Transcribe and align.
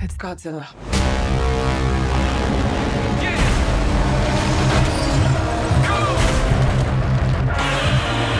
It's 0.00 0.16
Godzilla. 0.16 0.66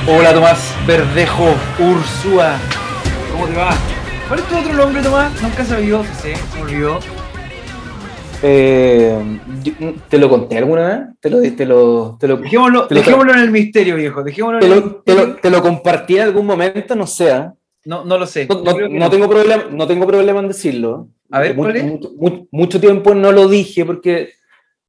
Hola 0.06 0.32
Tomás 0.32 0.74
Verdejo 0.86 1.44
Ursúa. 1.79 2.56
¿Cómo 3.32 3.46
te 3.46 3.54
va? 3.56 3.71
¿Cuál 4.26 4.40
es 4.40 4.46
tu 4.48 4.56
otro 4.56 4.72
nombre, 4.74 5.02
Tomás? 5.02 5.42
Nunca 5.42 5.64
se 5.64 5.74
olvidó. 5.76 6.02
Sí, 6.22 6.30
se 6.34 6.56
me 6.56 6.62
olvidó. 6.62 6.99
Eh, 8.43 9.19
yo- 9.63 9.72
¿Te 10.09 10.19
lo 10.19 10.29
conté 10.29 10.59
alguna 10.59 10.87
vez? 10.88 11.01
¿Te 11.21 11.31
lo, 11.31 11.40
te 11.40 11.67
lo, 11.67 12.17
te 12.21 12.29
lo, 12.29 12.37
Dejémoslo, 12.37 12.87
Te 12.87 12.95
lo- 12.95 13.01
dejémoslo 13.01 13.33
en 13.33 13.38
el 13.40 13.51
misterio, 13.51 13.97
viejo. 13.97 14.22
Dejémoslo 14.22 14.61
te 14.61 14.67
en 14.67 14.72
el 14.72 14.79
lo- 14.81 14.85
te 14.85 15.13
lo- 15.13 15.17
misterio. 15.19 15.40
te 15.43 15.51
lo 15.51 15.63
compartí 15.63 16.16
en 16.16 16.23
algún 16.23 16.47
momento? 16.47 16.95
No 16.95 17.06
sé. 17.06 17.33
¿ah? 17.33 17.52
No, 17.84 18.05
no 18.05 18.16
lo 18.19 18.27
sé. 18.27 18.47
No 18.91 19.11
tengo 19.11 19.29
problema, 19.29 19.65
no 19.70 19.87
tengo 19.87 20.06
problema 20.06 20.41
en 20.41 20.48
decirlo. 20.48 21.09
A 21.30 21.41
ver. 21.41 21.56
Mucho, 21.56 22.12
mu- 22.16 22.48
mucho 22.51 22.80
tiempo 22.80 23.15
no 23.15 23.33
lo 23.33 23.48
dije 23.48 23.84
porque, 23.84 24.33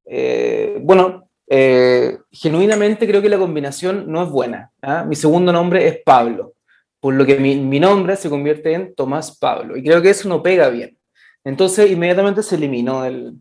eh, 0.05 0.77
bueno, 0.81 1.29
eh, 1.47 2.17
genuinamente 2.31 3.07
creo 3.07 3.21
que 3.21 3.29
la 3.29 3.37
combinación 3.37 4.11
no 4.11 4.23
es 4.23 4.29
buena. 4.29 4.71
¿ah? 4.81 5.03
Mi 5.03 5.15
segundo 5.15 5.51
nombre 5.51 5.87
es 5.87 5.99
Pablo, 6.05 6.53
por 6.99 7.13
lo 7.13 7.25
que 7.25 7.37
mi, 7.39 7.55
mi 7.57 7.79
nombre 7.79 8.15
se 8.15 8.29
convierte 8.29 8.73
en 8.73 8.95
Tomás 8.95 9.37
Pablo. 9.37 9.75
Y 9.75 9.83
creo 9.83 10.01
que 10.01 10.11
eso 10.11 10.29
no 10.29 10.41
pega 10.43 10.69
bien. 10.69 10.97
Entonces 11.43 11.89
inmediatamente 11.89 12.43
se 12.43 12.55
eliminó 12.55 13.03
el... 13.05 13.33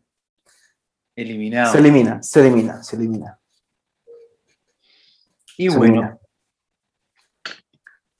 Eliminado. 1.17 1.73
Se 1.73 1.79
elimina, 1.79 2.23
se 2.23 2.41
elimina, 2.41 2.83
se 2.83 2.97
elimina. 2.97 3.39
y 5.57 5.69
se 5.69 5.77
bueno, 5.77 5.95
elimina. 5.95 6.19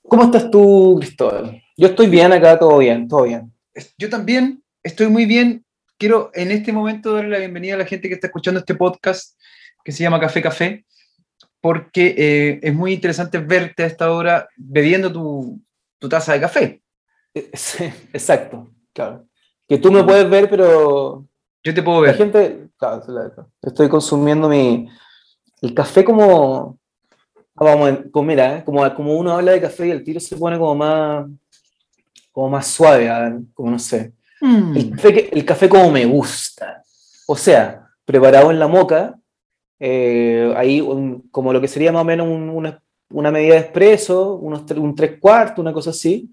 ¿Cómo 0.03 0.23
estás 0.23 0.49
tú, 0.51 0.97
Cristóbal? 0.99 1.61
Yo 1.77 1.87
estoy 1.87 2.07
bien 2.07 2.31
acá, 2.33 2.57
todo 2.59 2.77
bien, 2.79 3.07
todo 3.07 3.23
bien. 3.23 3.53
yo 3.97 4.09
también 4.09 4.61
estoy 4.89 5.07
muy 5.07 5.25
bien. 5.25 5.63
Quiero 5.97 6.31
en 6.33 6.51
este 6.51 6.71
momento 6.73 7.13
darle 7.13 7.29
la 7.29 7.37
bienvenida 7.39 7.75
a 7.75 7.77
la 7.77 7.85
gente 7.85 8.07
que 8.07 8.15
está 8.15 8.27
escuchando 8.27 8.59
este 8.59 8.75
podcast 8.75 9.37
que 9.83 9.91
se 9.91 10.03
llama 10.03 10.19
Café 10.19 10.41
Café, 10.41 10.85
porque 11.61 12.15
eh, 12.17 12.59
es 12.63 12.73
muy 12.73 12.93
interesante 12.93 13.37
verte 13.37 13.83
a 13.83 13.85
esta 13.85 14.11
hora 14.11 14.47
bebiendo 14.57 15.11
tu, 15.11 15.61
tu 15.99 16.09
taza 16.09 16.33
de 16.33 16.41
café. 16.41 16.81
Eh, 17.33 17.49
Sí, 17.53 17.85
exacto, 18.13 18.67
claro. 18.93 19.25
Que 19.67 19.77
tú 19.77 19.91
me 19.91 20.03
puedes 20.03 20.27
ver, 20.29 20.49
pero 20.49 21.25
Yo 21.63 21.73
te 21.73 21.83
puedo 21.83 22.01
la 22.01 22.07
ver. 22.07 22.17
gente, 22.17 22.69
claro, 22.77 23.03
estoy 23.61 23.87
consumiendo 23.89 24.49
mi, 24.49 24.89
el 25.61 25.73
café 25.75 26.03
como, 26.03 26.79
ah, 27.55 27.63
vamos, 27.63 27.99
como 28.11 28.25
mira, 28.25 28.57
eh, 28.57 28.63
como, 28.63 28.91
como 28.95 29.15
uno 29.15 29.33
habla 29.33 29.51
de 29.51 29.61
café 29.61 29.87
y 29.87 29.91
el 29.91 30.03
tiro 30.03 30.19
se 30.19 30.37
pone 30.37 30.57
como 30.57 30.73
más, 30.75 31.27
como 32.31 32.49
más 32.49 32.65
suave, 32.67 33.09
ah, 33.09 33.37
como 33.53 33.69
no 33.71 33.77
sé. 33.79 34.13
Mm. 34.41 34.77
El 34.77 34.91
café, 34.91 35.13
que- 35.13 35.29
el 35.33 35.45
café 35.45 35.69
como 35.69 35.91
me 35.91 36.05
gusta. 36.05 36.83
O 37.27 37.35
sea, 37.35 37.87
preparado 38.05 38.51
en 38.51 38.59
la 38.59 38.67
moca, 38.67 39.15
eh, 39.79 40.53
ahí 40.57 40.81
un- 40.81 41.29
como 41.31 41.53
lo 41.53 41.61
que 41.61 41.67
sería 41.67 41.91
más 41.91 42.01
o 42.01 42.05
menos 42.05 42.27
un- 42.27 42.49
una, 42.49 42.81
una 43.11 43.31
medida 43.31 43.55
de 43.55 43.61
espresso, 43.61 44.35
unos 44.35 44.69
un 44.71 44.95
tres 44.95 45.19
cuartos, 45.19 45.59
una 45.59 45.73
cosa 45.73 45.89
así. 45.91 46.29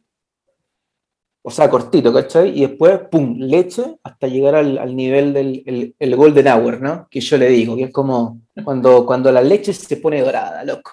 O 1.42 1.50
sea, 1.50 1.70
cortito, 1.70 2.12
¿cachai? 2.12 2.58
Y 2.58 2.66
después, 2.66 2.98
pum, 3.08 3.36
leche 3.38 3.98
hasta 4.02 4.26
llegar 4.26 4.56
al, 4.56 4.78
al 4.78 4.96
nivel 4.96 5.32
del 5.32 5.62
el, 5.64 5.94
el 5.96 6.16
golden 6.16 6.48
hour, 6.48 6.80
¿no? 6.80 7.06
Que 7.08 7.20
yo 7.20 7.36
le 7.38 7.48
digo, 7.48 7.76
que 7.76 7.84
es 7.84 7.92
como 7.92 8.40
cuando, 8.64 9.06
cuando 9.06 9.30
la 9.30 9.40
leche 9.42 9.72
se 9.72 9.96
pone 9.98 10.20
dorada, 10.22 10.64
loco. 10.64 10.90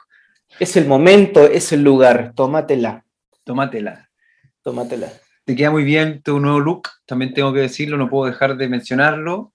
Es 0.60 0.78
el 0.78 0.86
momento, 0.86 1.44
es 1.46 1.72
el 1.72 1.82
lugar, 1.84 2.34
tómatela, 2.36 3.04
Tómatela. 3.44 4.08
tómatela. 4.62 5.12
Te 5.46 5.56
queda 5.56 5.72
muy 5.72 5.84
bien 5.84 6.22
tu 6.24 6.40
nuevo 6.40 6.60
look, 6.60 6.90
también 7.06 7.34
tengo 7.34 7.52
que 7.54 7.60
decirlo, 7.62 7.98
no 7.98 8.10
puedo 8.10 8.26
dejar 8.32 8.56
de 8.56 8.70
mencionarlo. 8.70 9.52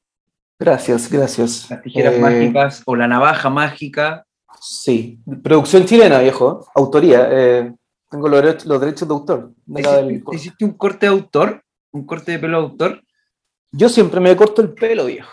Gracias, 0.58 1.10
gracias. 1.10 1.70
Las 1.70 1.82
tijeras 1.82 2.14
Eh, 2.14 2.18
mágicas 2.20 2.82
o 2.84 2.94
la 2.96 3.08
navaja 3.08 3.48
mágica. 3.48 4.26
Sí, 4.60 5.18
producción 5.42 5.86
chilena, 5.86 6.18
viejo, 6.18 6.66
autoría. 6.74 7.28
eh, 7.30 7.72
tengo 8.10 8.28
los 8.28 8.42
derechos, 8.42 8.66
los 8.66 8.80
derechos 8.80 9.08
de 9.08 9.14
autor. 9.14 9.52
¿Hiciste, 9.66 10.20
hiciste 10.32 10.64
un 10.64 10.72
corte 10.72 11.06
de 11.06 11.12
autor? 11.12 11.62
¿Un 11.92 12.04
corte 12.06 12.32
de 12.32 12.38
pelo 12.38 12.58
de 12.58 12.64
autor? 12.64 13.02
Yo 13.70 13.88
siempre 13.88 14.18
me 14.20 14.34
corto 14.36 14.60
el 14.62 14.72
pelo, 14.74 15.06
viejo. 15.06 15.30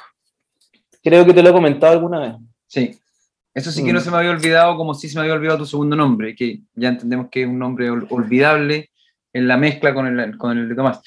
Creo 1.04 1.26
que 1.26 1.34
te 1.34 1.42
lo 1.44 1.50
he 1.50 1.54
comentado 1.54 1.94
alguna 1.94 2.20
vez. 2.20 2.36
Sí. 2.68 3.00
Eso 3.54 3.72
sí 3.72 3.84
que 3.84 3.94
no 3.94 4.00
Mm. 4.00 4.04
se 4.04 4.12
me 4.12 4.18
había 4.18 4.32
olvidado, 4.32 4.76
como 4.78 4.94
si 4.94 5.08
se 5.08 5.16
me 5.16 5.22
había 5.22 5.34
olvidado 5.36 5.60
tu 5.60 5.66
segundo 5.66 5.96
nombre, 5.96 6.36
que 6.36 6.62
ya 6.76 6.90
entendemos 6.90 7.28
que 7.32 7.44
es 7.44 7.48
un 7.48 7.58
nombre 7.58 7.90
ol- 7.90 8.06
olvidable 8.10 8.90
en 9.36 9.48
la 9.48 9.58
mezcla 9.58 9.94
con 9.94 10.08
el, 10.08 10.38
con 10.38 10.58
el 10.58 10.70
de 10.70 10.76
Tomás. 10.76 11.02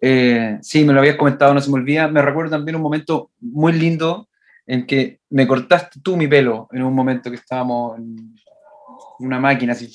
Eh, 0.00 0.58
sí, 0.62 0.84
me 0.84 0.92
lo 0.92 1.00
habías 1.00 1.16
comentado, 1.16 1.52
no 1.52 1.60
se 1.60 1.68
me 1.70 1.74
olvida. 1.76 2.06
Me 2.08 2.22
recuerdo 2.22 2.52
también 2.52 2.76
un 2.76 2.82
momento 2.82 3.30
muy 3.40 3.72
lindo 3.72 4.28
en 4.66 4.86
que 4.86 5.20
me 5.30 5.46
cortaste 5.46 6.00
tú 6.02 6.16
mi 6.16 6.28
pelo 6.28 6.68
en 6.72 6.82
un 6.84 6.94
momento 6.94 7.30
que 7.30 7.36
estábamos 7.36 7.98
en 7.98 8.34
una 9.20 9.40
máquina 9.40 9.72
así 9.72 9.92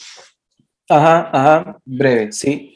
Ajá, 0.89 1.29
ajá, 1.31 1.77
breve. 1.85 2.31
sí. 2.31 2.75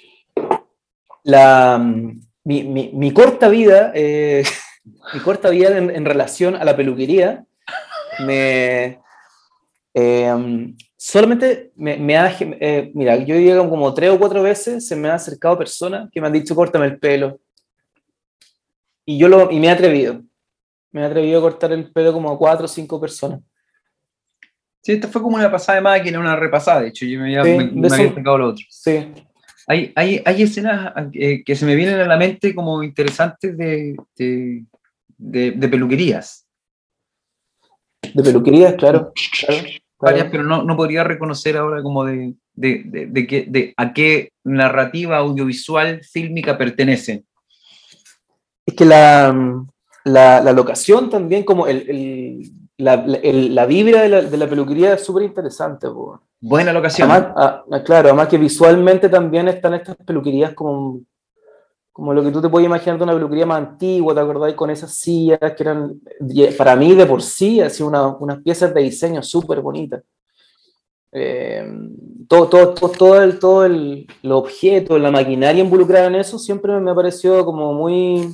La, 1.24 1.78
mm, 1.78 2.22
mi, 2.46 2.64
mi- 2.64 2.92
mi 2.94 3.12
corta 3.12 3.50
vida, 3.50 3.92
eh, 3.94 4.44
mi 5.14 5.20
corta 5.20 5.50
vida 5.50 5.78
en, 5.78 5.90
en 5.90 6.06
relación 6.06 6.56
a 6.56 6.64
la 6.64 6.76
peluquería, 6.78 7.44
me, 8.26 9.00
eh, 9.94 10.34
mm, 10.34 10.78
solamente 10.98 11.72
me, 11.76 11.96
me 11.98 12.18
ha, 12.18 12.36
eh, 12.40 12.92
mira, 12.94 13.16
yo 13.18 13.36
llego 13.36 13.70
como 13.70 13.94
tres 13.94 14.10
o 14.10 14.20
cuatro 14.20 14.42
veces, 14.44 14.88
se 14.88 14.96
me 14.96 15.08
han 15.08 15.16
acercado 15.16 15.58
personas 15.58 16.10
que 16.12 16.20
me 16.20 16.28
han 16.28 16.34
dicho, 16.34 16.56
córtame 16.56 16.88
el 16.88 17.00
pelo. 17.00 17.40
Y 19.06 19.18
yo 19.18 19.28
lo, 19.30 19.50
y 19.52 19.60
me 19.60 19.68
he 19.68 19.70
atrevido. 19.72 20.22
Me 20.92 21.02
he 21.02 21.06
atrevido 21.06 21.40
a 21.40 21.42
cortar 21.42 21.72
el 21.72 21.92
pelo 21.92 22.12
como 22.12 22.32
a 22.32 22.38
cuatro 22.38 22.66
o 22.66 22.68
cinco 22.68 23.00
personas. 23.00 23.40
Sí, 24.82 24.94
esta 24.94 25.08
fue 25.08 25.22
como 25.22 25.36
una 25.38 25.52
pasada 25.52 25.78
de 25.78 25.82
máquina, 25.82 26.20
una 26.20 26.36
repasada, 26.36 26.82
de 26.82 26.88
hecho, 26.90 27.06
yo 27.06 27.20
me 27.20 27.26
había, 27.38 27.44
Sí, 27.44 27.58
me- 27.58 27.72
me 27.90 27.94
había 27.94 28.14
sacado 28.16 28.38
lo 28.38 28.48
otro. 28.50 28.66
Sí. 28.70 29.14
Hay, 29.68 29.92
hay, 29.96 30.22
hay 30.26 30.42
escenas 30.44 30.94
eh, 31.14 31.44
que 31.44 31.56
se 31.56 31.66
me 31.66 31.76
vienen 31.76 32.00
a 32.00 32.06
la 32.08 32.16
mente 32.18 32.56
como 32.56 32.82
interesantes 32.84 33.58
de, 33.58 33.96
de, 34.16 34.64
de- 35.18 35.52
de 35.52 35.68
peluquerías. 35.70 36.48
De 38.14 38.24
peluquerías, 38.24 38.76
claro, 38.76 39.12
claro. 39.46 39.68
Varias, 40.00 40.28
pero 40.30 40.44
no, 40.44 40.64
no 40.64 40.76
podría 40.78 41.04
reconocer 41.04 41.58
ahora 41.58 41.82
como 41.82 42.06
de, 42.06 42.36
de, 42.54 42.84
de, 42.86 43.06
de 43.08 43.28
qué- 43.28 43.46
de 43.48 43.74
a 43.78 43.94
qué 43.94 44.32
narrativa 44.44 45.18
audiovisual 45.18 46.02
fílmica 46.04 46.58
pertenece. 46.58 47.24
Es 48.66 48.76
que 48.76 48.86
la, 48.86 49.34
la, 50.04 50.42
la 50.42 50.52
locación 50.54 51.10
también, 51.10 51.44
como 51.44 51.68
el, 51.68 51.90
el- 51.90 52.52
la, 52.78 52.94
el- 53.24 53.56
la 53.56 53.66
vibra 53.66 54.02
de 54.04 54.10
la, 54.10 54.22
de 54.22 54.38
la 54.38 54.48
peluquería 54.48 54.94
es 54.94 55.04
súper 55.04 55.24
interesante. 55.24 55.88
Buena 56.40 56.72
locación. 56.72 57.10
Además, 57.10 57.34
ah, 57.36 57.64
ah, 57.72 57.84
claro, 57.84 58.10
además 58.10 58.28
que 58.28 58.38
visualmente 58.38 59.10
también 59.10 59.48
están 59.48 59.74
estas 59.74 59.96
peluquerías 59.96 60.54
como, 60.54 61.02
como 61.98 62.14
lo 62.14 62.24
que 62.24 62.30
tú 62.30 62.40
te 62.40 62.48
puedes 62.48 62.68
imaginar 62.68 63.00
de 63.00 63.04
una 63.06 63.14
peluquería 63.14 63.48
más 63.48 63.58
antigua, 63.58 64.14
¿te 64.14 64.20
acordás? 64.20 64.54
Con 64.54 64.70
esas 64.70 64.94
sillas 64.94 65.40
que 65.40 65.64
eran, 65.64 66.00
para 66.56 66.76
mí 66.76 66.94
de 66.94 67.08
por 67.08 67.24
sí, 67.24 67.60
así 67.60 67.82
una, 67.82 68.10
unas 68.18 68.40
piezas 68.44 68.72
de 68.72 68.84
diseño 68.84 69.24
súper 69.24 69.62
bonitas. 69.62 70.04
Eh, 71.12 71.68
todo, 72.28 72.50
todo, 72.50 72.76
todo, 72.76 72.90
todo, 72.92 73.24
el, 73.24 73.40
todo 73.40 73.66
el, 73.66 74.06
los 74.22 74.42
objetos, 74.42 75.02
la 75.02 75.10
maquinaria 75.10 75.64
involucrada 75.64 76.06
en 76.06 76.14
eso 76.14 76.38
siempre 76.38 76.80
me 76.80 76.92
ha 76.92 76.94
parecido 76.94 77.44
como 77.44 77.74
muy, 77.74 78.30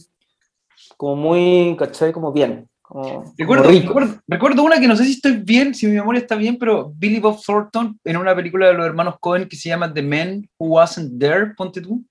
como 0.98 1.16
muy, 1.16 1.78
¿cachai? 1.80 2.12
Como 2.12 2.34
bien, 2.34 2.68
como, 2.82 3.34
Recuerdo, 3.38 3.70
recuerdo, 3.70 4.16
recuerdo 4.28 4.64
una 4.64 4.78
que 4.78 4.90
no 4.90 4.98
sé 4.98 5.06
si 5.06 5.14
estoy 5.14 5.38
bien, 5.38 5.74
si 5.74 5.88
mi 5.88 5.94
memoria 5.94 6.20
está 6.20 6.36
bien, 6.36 6.58
pero 6.58 6.92
Billy 6.98 7.22
Bob 7.22 7.40
Thornton 7.42 7.98
en 8.04 8.18
una 8.18 8.36
película 8.36 8.68
de 8.68 8.74
los 8.74 8.86
hermanos 8.86 9.16
Cohen 9.22 9.48
que 9.48 9.56
se 9.56 9.70
llama 9.70 9.94
The 9.94 10.02
Man 10.02 10.50
Who 10.60 10.68
Wasn't 10.68 11.18
There, 11.18 11.54
ponte 11.56 11.80
tú. 11.80 12.04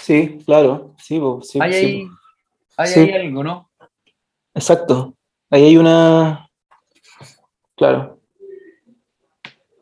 Sí, 0.00 0.38
claro, 0.44 0.94
sí, 0.98 1.20
sí, 1.42 1.58
hay 1.60 1.72
sí, 1.72 1.78
ahí, 1.86 2.08
hay 2.76 2.88
Sí. 2.88 3.00
ahí 3.00 3.12
algo, 3.26 3.42
¿no? 3.44 3.70
Exacto. 4.54 5.14
Ahí 5.50 5.64
hay 5.64 5.76
una. 5.76 6.48
Claro. 7.76 8.20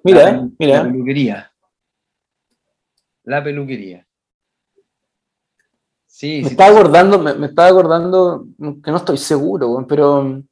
Mira, 0.04 0.24
La, 0.24 0.32
La 0.32 0.48
mira. 0.58 0.82
peluquería. 0.84 1.52
La 3.24 3.42
peluquería. 3.42 4.06
Sí, 6.06 6.40
Me 6.42 6.48
sí, 6.48 6.50
estaba 6.52 6.70
acordando, 6.78 7.18
me, 7.18 7.34
me 7.34 7.46
estaba 7.46 7.68
acordando, 7.68 8.46
que 8.82 8.90
no 8.90 8.98
estoy 8.98 9.16
seguro, 9.16 9.84
pero 9.88 10.42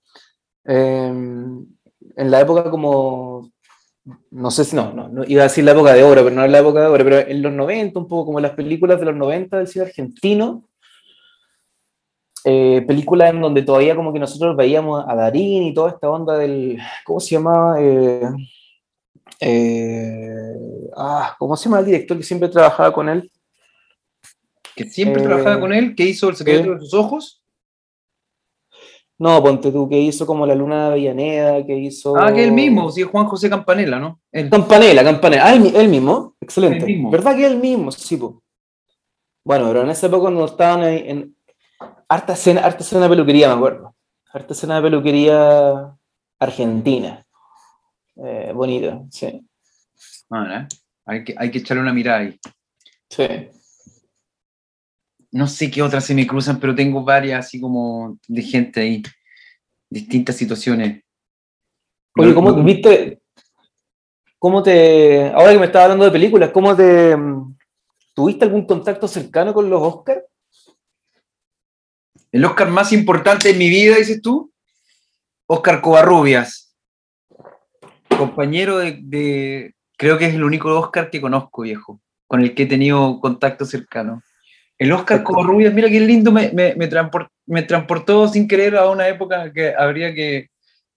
eh, 0.65 1.07
en 1.07 2.31
la 2.31 2.41
época 2.41 2.69
como. 2.71 3.52
No 4.31 4.51
sé 4.51 4.65
si 4.65 4.75
no, 4.75 4.93
no, 4.93 5.09
no, 5.09 5.23
iba 5.27 5.43
a 5.43 5.45
decir 5.45 5.63
la 5.65 5.73
época 5.73 5.93
de 5.93 6.03
oro, 6.03 6.25
pero 6.25 6.35
no 6.35 6.45
en 6.45 6.53
la 6.53 6.59
época 6.59 6.81
de 6.81 6.87
oro, 6.87 7.05
pero 7.05 7.19
en 7.19 7.41
los 7.41 7.53
90, 7.53 8.01
un 8.01 8.09
poco 8.09 8.27
como 8.27 8.41
las 8.41 8.53
películas 8.53 8.99
de 8.99 9.07
los 9.07 9.15
90 9.15 9.59
del 9.59 9.69
cine 9.69 9.85
argentino, 9.85 10.69
eh, 12.45 12.83
películas 12.87 13.31
en 13.31 13.41
donde 13.41 13.63
todavía 13.63 13.95
como 13.95 14.13
que 14.13 14.19
nosotros 14.19 14.57
veíamos 14.57 15.05
a 15.07 15.15
Darín 15.15 15.63
y 15.63 15.75
toda 15.75 15.91
esta 15.91 16.11
onda 16.11 16.37
del, 16.37 16.79
¿cómo 17.05 17.21
se 17.21 17.37
llamaba? 17.37 17.81
Eh, 17.81 18.29
eh, 19.41 20.45
ah, 20.97 21.37
¿Cómo 21.39 21.57
se 21.57 21.65
llama 21.65 21.79
el 21.79 21.87
director 21.87 22.17
que 22.17 22.25
siempre 22.25 22.49
trabajaba 22.49 22.93
con 22.93 23.09
él? 23.09 23.31
Que 24.75 24.85
siempre 24.85 25.23
trabajaba 25.23 25.61
con 25.61 25.73
él, 25.73 25.95
que 25.95 26.05
hizo 26.05 26.31
El 26.31 26.37
secreto 26.37 26.75
de 26.75 26.81
sus 26.81 26.95
ojos. 26.95 27.42
No, 29.23 29.41
ponte 29.41 29.71
tú, 29.71 29.89
que 29.89 30.01
hizo 30.01 30.27
como 30.27 30.45
La 30.45 30.57
Luna 30.57 30.81
de 30.81 30.87
Avellaneda, 30.87 31.65
que 31.65 31.79
hizo... 31.79 32.17
Ah, 32.17 32.33
que 32.33 32.43
él 32.43 32.51
mismo, 32.51 32.91
sí, 32.91 33.03
Juan 33.03 33.27
José 33.27 33.49
Campanella, 33.49 33.97
¿no? 33.97 34.21
Él. 34.33 34.51
Campanella, 34.51 35.05
Campanella. 35.05 35.47
Ah, 35.47 35.55
él, 35.55 35.73
él 35.77 35.89
mismo. 35.89 36.35
Excelente. 36.41 36.79
Él 36.79 36.87
mismo. 36.87 37.09
¿Verdad 37.09 37.37
que 37.37 37.47
él 37.47 37.57
mismo? 37.59 37.93
Sí, 37.93 38.17
po. 38.17 38.43
Bueno, 39.45 39.69
pero 39.69 39.83
en 39.83 39.91
esa 39.91 40.09
época 40.09 40.23
cuando 40.23 40.45
estaban 40.45 40.83
ahí 40.83 41.05
en 41.07 41.37
harta 42.09 42.33
escena, 42.33 42.63
harta 42.63 42.83
escena 42.83 43.03
de 43.03 43.11
peluquería, 43.11 43.47
me 43.47 43.55
acuerdo. 43.55 43.95
Harta 44.33 44.55
escena 44.55 44.75
de 44.75 44.83
peluquería 44.83 45.97
argentina. 46.41 47.25
Eh, 48.17 48.51
bonita, 48.53 49.03
sí. 49.09 49.41
Ah, 50.31 50.67
¿eh? 50.69 50.69
hay, 51.07 51.23
que, 51.23 51.35
hay 51.39 51.49
que 51.49 51.59
echarle 51.59 51.81
una 51.81 51.93
mirada 51.93 52.19
ahí. 52.19 52.41
Sí. 53.09 53.25
No 55.33 55.47
sé 55.47 55.71
qué 55.71 55.83
otras 55.83 56.05
se 56.05 56.15
me 56.15 56.27
cruzan, 56.27 56.61
pero 56.61 56.75
tengo 56.75 57.03
varias 57.03 57.47
así 57.47 57.61
como 57.61 58.19
de 58.29 58.43
gente 58.43 58.81
ahí. 58.81 59.03
Distintas 59.89 60.37
situaciones. 60.37 61.03
Oye, 62.17 62.35
¿cómo 62.35 62.53
no- 62.53 62.63
viste? 62.63 63.21
¿Cómo 64.39 64.63
te. 64.63 65.29
Ahora 65.31 65.53
que 65.53 65.59
me 65.59 65.67
estaba 65.67 65.85
hablando 65.87 66.05
de 66.05 66.11
películas, 66.11 66.51
¿cómo 66.51 66.77
te. 66.77 67.17
mm, 67.17 67.57
¿Tuviste 68.15 68.45
algún 68.45 68.67
contacto 68.67 69.09
cercano 69.09 69.55
con 69.55 69.71
los 69.71 69.81
Oscars? 69.81 70.23
El 72.31 72.45
Oscar 72.45 72.69
más 72.71 72.93
importante 72.93 73.49
de 73.53 73.59
mi 73.59 73.71
vida, 73.71 73.97
dices 73.97 74.21
tú. 74.21 74.53
Oscar 75.47 75.81
Covarrubias. 75.81 76.77
Compañero 78.19 78.79
de, 78.79 78.99
de- 79.03 79.75
Creo 79.97 80.19
que 80.19 80.27
es 80.27 80.35
el 80.35 80.43
único 80.45 80.69
Oscar 80.79 81.11
que 81.11 81.21
conozco, 81.21 81.63
viejo. 81.63 82.01
Con 82.27 82.41
el 82.43 82.55
que 82.55 82.65
he 82.65 82.67
tenido 82.67 83.21
contacto 83.21 83.65
cercano. 83.65 84.23
El 84.83 84.93
Oscar. 84.93 85.23
Covarrubias, 85.23 85.73
mira 85.73 85.89
qué 85.89 86.01
lindo, 86.01 86.33
me, 86.33 86.51
me, 86.53 86.75
me, 86.75 86.89
transpor- 86.91 87.29
me 87.47 87.63
transportó 87.63 88.27
sin 88.27 88.49
querer 88.49 88.77
a 88.77 88.91
una 88.91 89.07
época 89.07 89.53
que 89.53 89.73
habría 89.77 90.13
que 90.13 90.49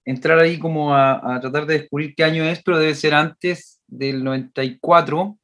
entrar 0.04 0.40
ahí 0.40 0.58
como 0.58 0.94
a, 0.94 1.36
a 1.36 1.40
tratar 1.40 1.66
de 1.66 1.80
descubrir 1.80 2.16
qué 2.16 2.24
año 2.24 2.44
es, 2.44 2.64
pero 2.64 2.80
debe 2.80 2.96
ser 2.96 3.14
antes 3.14 3.82
del 3.88 4.24
94. 4.24 5.38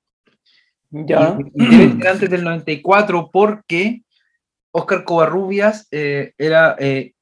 Ya. 0.90 1.38
Y, 1.54 1.64
y 1.64 1.78
debe 1.78 1.98
ser 1.98 2.08
antes 2.08 2.30
del 2.30 2.44
94 2.44 3.30
porque 3.32 4.02
Oscar 4.72 5.04
Covarrubias 5.04 5.88
eh, 5.92 6.34
era 6.38 6.76
eh, 6.80 7.14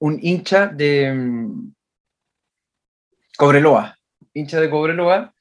un 0.00 0.18
hincha 0.22 0.66
de 0.66 1.12
mm, 1.12 1.72
Cobreloa, 3.36 3.96
hincha 4.32 4.60
de 4.60 4.70
Cobreloa, 4.70 5.32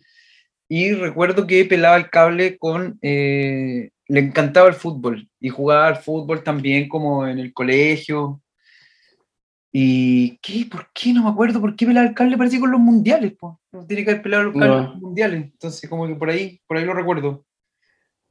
y 0.69 0.93
recuerdo 0.93 1.47
que 1.47 1.65
pelaba 1.65 1.97
el 1.97 2.09
cable 2.09 2.57
con... 2.57 2.99
eh, 3.01 3.89
le 4.07 4.19
encantaba 4.19 4.67
el 4.67 4.73
fútbol 4.73 5.29
y 5.39 5.49
jugaba 5.49 5.87
al 5.87 5.97
fútbol 5.97 6.43
también 6.43 6.87
como 6.89 7.25
en 7.27 7.39
el 7.39 7.53
colegio. 7.53 8.41
¿Y 9.71 10.37
qué? 10.37 10.67
¿Por 10.69 10.89
qué? 10.93 11.13
No 11.13 11.23
me 11.23 11.29
acuerdo. 11.29 11.59
¿Por 11.59 11.75
qué 11.75 11.85
pelaba 11.87 12.07
el 12.07 12.13
cable? 12.13 12.37
Parece 12.37 12.59
con 12.59 12.69
los 12.71 12.79
mundiales, 12.79 13.33
po. 13.33 13.59
No 13.71 13.85
tiene 13.87 14.03
que 14.05 14.11
haber 14.11 14.21
pelado 14.21 14.43
los 14.43 14.53
cables 14.53 14.69
No. 14.89 14.95
mundiales. 14.95 15.43
Entonces, 15.45 15.89
como 15.89 16.07
que 16.07 16.15
por 16.15 16.29
ahí, 16.29 16.61
por 16.67 16.77
ahí 16.77 16.85
lo 16.85 16.93
recuerdo. 16.93 17.43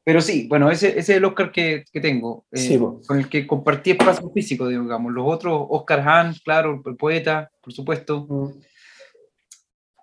Pero 0.04 0.20
sí, 0.20 0.46
bueno, 0.48 0.70
ese, 0.70 0.90
ese 0.90 0.98
es 1.00 1.08
el 1.10 1.24
Oscar 1.24 1.52
que, 1.52 1.84
que 1.92 2.00
tengo, 2.00 2.44
eh, 2.50 2.58
Sí, 2.58 2.78
con 3.06 3.18
el 3.18 3.28
que 3.28 3.46
compartí 3.46 3.92
espacio 3.92 4.30
físico, 4.30 4.66
digamos. 4.68 5.12
Los 5.12 5.24
otros, 5.26 5.64
Oscar 5.68 6.00
Hahn, 6.00 6.34
claro, 6.44 6.82
el 6.84 6.96
poeta, 6.96 7.50
por 7.60 7.72
supuesto. 7.72 8.26
Mm. 8.28 8.50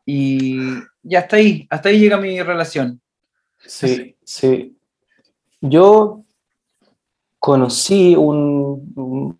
Y, 0.05 0.57
y 1.03 1.15
hasta 1.15 1.35
ahí, 1.35 1.67
hasta 1.69 1.89
ahí 1.89 1.99
llega 1.99 2.17
mi 2.17 2.41
relación. 2.41 3.01
Sí, 3.59 4.15
sí. 4.23 4.75
Yo 5.61 6.23
conocí 7.39 8.15
un, 8.15 9.37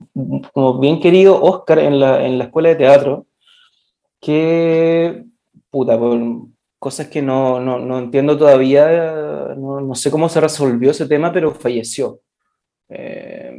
como 0.53 0.79
bien 0.79 0.99
querido 0.99 1.41
Oscar 1.41 1.79
en 1.79 1.99
la, 1.99 2.25
en 2.25 2.37
la 2.37 2.45
escuela 2.45 2.69
de 2.69 2.75
teatro, 2.75 3.25
que, 4.19 5.25
puta, 5.69 5.97
por 5.99 6.19
cosas 6.79 7.07
que 7.07 7.21
no, 7.21 7.59
no, 7.59 7.79
no 7.79 7.99
entiendo 7.99 8.37
todavía, 8.37 9.53
no, 9.57 9.81
no 9.81 9.95
sé 9.95 10.11
cómo 10.11 10.29
se 10.29 10.41
resolvió 10.41 10.91
ese 10.91 11.07
tema, 11.07 11.31
pero 11.31 11.53
falleció. 11.53 12.21
Eh, 12.89 13.57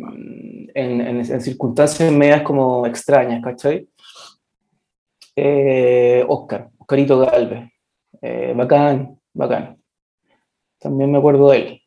en, 0.75 1.01
en- 1.01 1.41
circunstancias 1.41 2.13
medias 2.13 2.43
como 2.43 2.87
extrañas, 2.87 3.43
¿cachai? 3.43 3.89
Eh, 5.37 6.25
Oscar, 6.29 6.71
Oscarito 6.79 7.19
Galvez. 7.19 7.71
Eh, 8.21 8.53
bacán, 8.57 9.19
bacán. 9.33 9.79
También 10.81 11.13
me 11.13 11.19
acuerdo 11.19 11.51
de 11.51 11.59
él. 11.59 11.80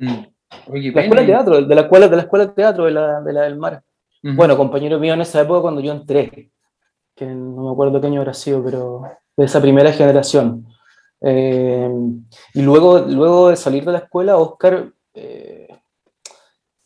Mm. 0.00 0.26
Oye, 0.72 0.90
La 0.92 1.02
escuela 1.02 1.20
de 1.20 1.26
teatro, 1.28 1.62
de 1.62 1.74
la 1.74 1.80
escuela, 1.82 2.08
de 2.08 2.16
la 2.16 2.22
escuela 2.22 2.46
de 2.46 2.52
teatro 2.52 2.84
de 2.86 2.90
la, 2.90 3.20
de 3.20 3.32
la 3.32 3.42
del 3.42 3.56
mar. 3.56 3.82
Ujú. 4.24 4.34
Bueno, 4.34 4.56
compañero 4.56 4.98
mío 4.98 5.14
en 5.14 5.20
esa 5.20 5.40
época 5.42 5.60
cuando 5.60 5.80
yo 5.80 5.92
entré, 5.92 6.50
que 7.14 7.26
no 7.26 7.64
me 7.64 7.70
acuerdo 7.72 8.00
qué 8.00 8.06
año 8.08 8.20
habrá 8.20 8.34
sido, 8.34 8.64
pero 8.64 9.02
de 9.36 9.44
esa 9.44 9.60
primera 9.60 9.92
generación. 9.92 10.66
Eh, 11.20 11.88
y 12.54 12.62
luego, 12.62 12.98
luego 13.00 13.50
de 13.50 13.56
salir 13.56 13.84
de 13.84 13.92
la 13.92 13.98
escuela, 13.98 14.38
Oscar, 14.38 14.90
eh, 15.14 15.68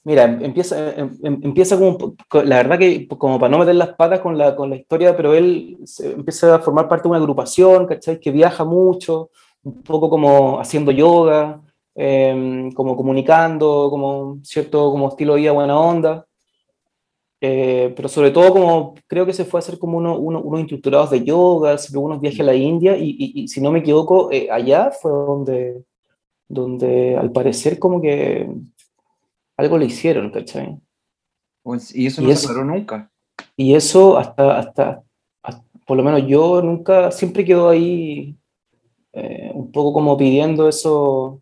mira, 0.04 0.24
empieza, 0.24 0.90
em- 0.96 1.16
em- 1.22 1.40
empieza 1.44 1.78
como, 1.78 2.14
la 2.44 2.56
verdad 2.56 2.78
que 2.78 3.06
como 3.08 3.38
para 3.38 3.50
no 3.50 3.58
meter 3.58 3.76
las 3.76 3.94
patas 3.94 4.20
con 4.20 4.36
la, 4.36 4.54
con 4.56 4.70
la 4.70 4.76
historia, 4.76 5.16
pero 5.16 5.34
él 5.34 5.78
se- 5.84 6.12
empieza 6.12 6.56
a 6.56 6.58
formar 6.58 6.88
parte 6.88 7.04
de 7.04 7.10
una 7.10 7.18
agrupación, 7.18 7.86
¿cachai? 7.86 8.20
Que 8.20 8.30
viaja 8.30 8.64
mucho, 8.64 9.30
un 9.62 9.82
poco 9.82 10.10
como 10.10 10.60
haciendo 10.60 10.90
yoga, 10.92 11.60
eh, 11.94 12.70
como 12.74 12.96
comunicando, 12.96 13.88
como 13.90 14.38
cierto 14.42 14.90
como 14.90 15.08
estilo 15.08 15.34
de 15.34 15.40
vida 15.42 15.52
buena 15.52 15.78
onda. 15.78 16.26
Eh, 17.40 17.92
pero 17.94 18.08
sobre 18.08 18.30
todo 18.30 18.52
como 18.52 18.94
creo 19.06 19.26
que 19.26 19.34
se 19.34 19.44
fue 19.44 19.58
a 19.58 19.62
hacer 19.62 19.78
como 19.78 19.98
uno- 19.98 20.18
uno- 20.18 20.40
unos 20.40 20.60
instructorados 20.60 21.10
de 21.10 21.24
yoga, 21.24 21.76
se 21.76 21.96
unos 21.98 22.20
viajes 22.20 22.40
a 22.40 22.44
la 22.44 22.54
India 22.54 22.96
y, 22.96 23.10
y- 23.18 23.42
y 23.42 23.48
si 23.48 23.60
no 23.60 23.70
me 23.70 23.80
equivoco, 23.80 24.30
eh, 24.32 24.48
allá 24.50 24.90
fue 24.90 25.10
donde, 25.10 25.84
donde 26.48 27.16
al 27.16 27.32
parecer 27.32 27.78
como 27.78 28.00
que 28.00 28.48
algo 29.58 29.76
le 29.78 29.86
hicieron, 29.86 30.30
¿cachai? 30.30 30.78
Pues, 31.62 31.94
Y 31.94 32.06
eso 32.06 32.22
y 32.22 32.26
no 32.26 32.30
eso- 32.32 32.46
se 32.46 32.52
aclaró 32.52 32.66
nunca. 32.70 33.10
Y 33.56 33.74
eso 33.74 34.16
hasta, 34.16 34.58
hasta, 34.58 35.02
hasta- 35.42 35.64
por 35.86 35.96
lo 35.98 36.02
menos 36.02 36.26
yo 36.26 36.62
nunca, 36.62 37.10
siempre 37.10 37.44
quedo 37.44 37.68
ahí 37.68 38.36
eh, 39.12 39.50
un 39.54 39.70
poco 39.70 39.92
como 39.92 40.16
pidiendo 40.16 40.68
eso, 40.68 41.40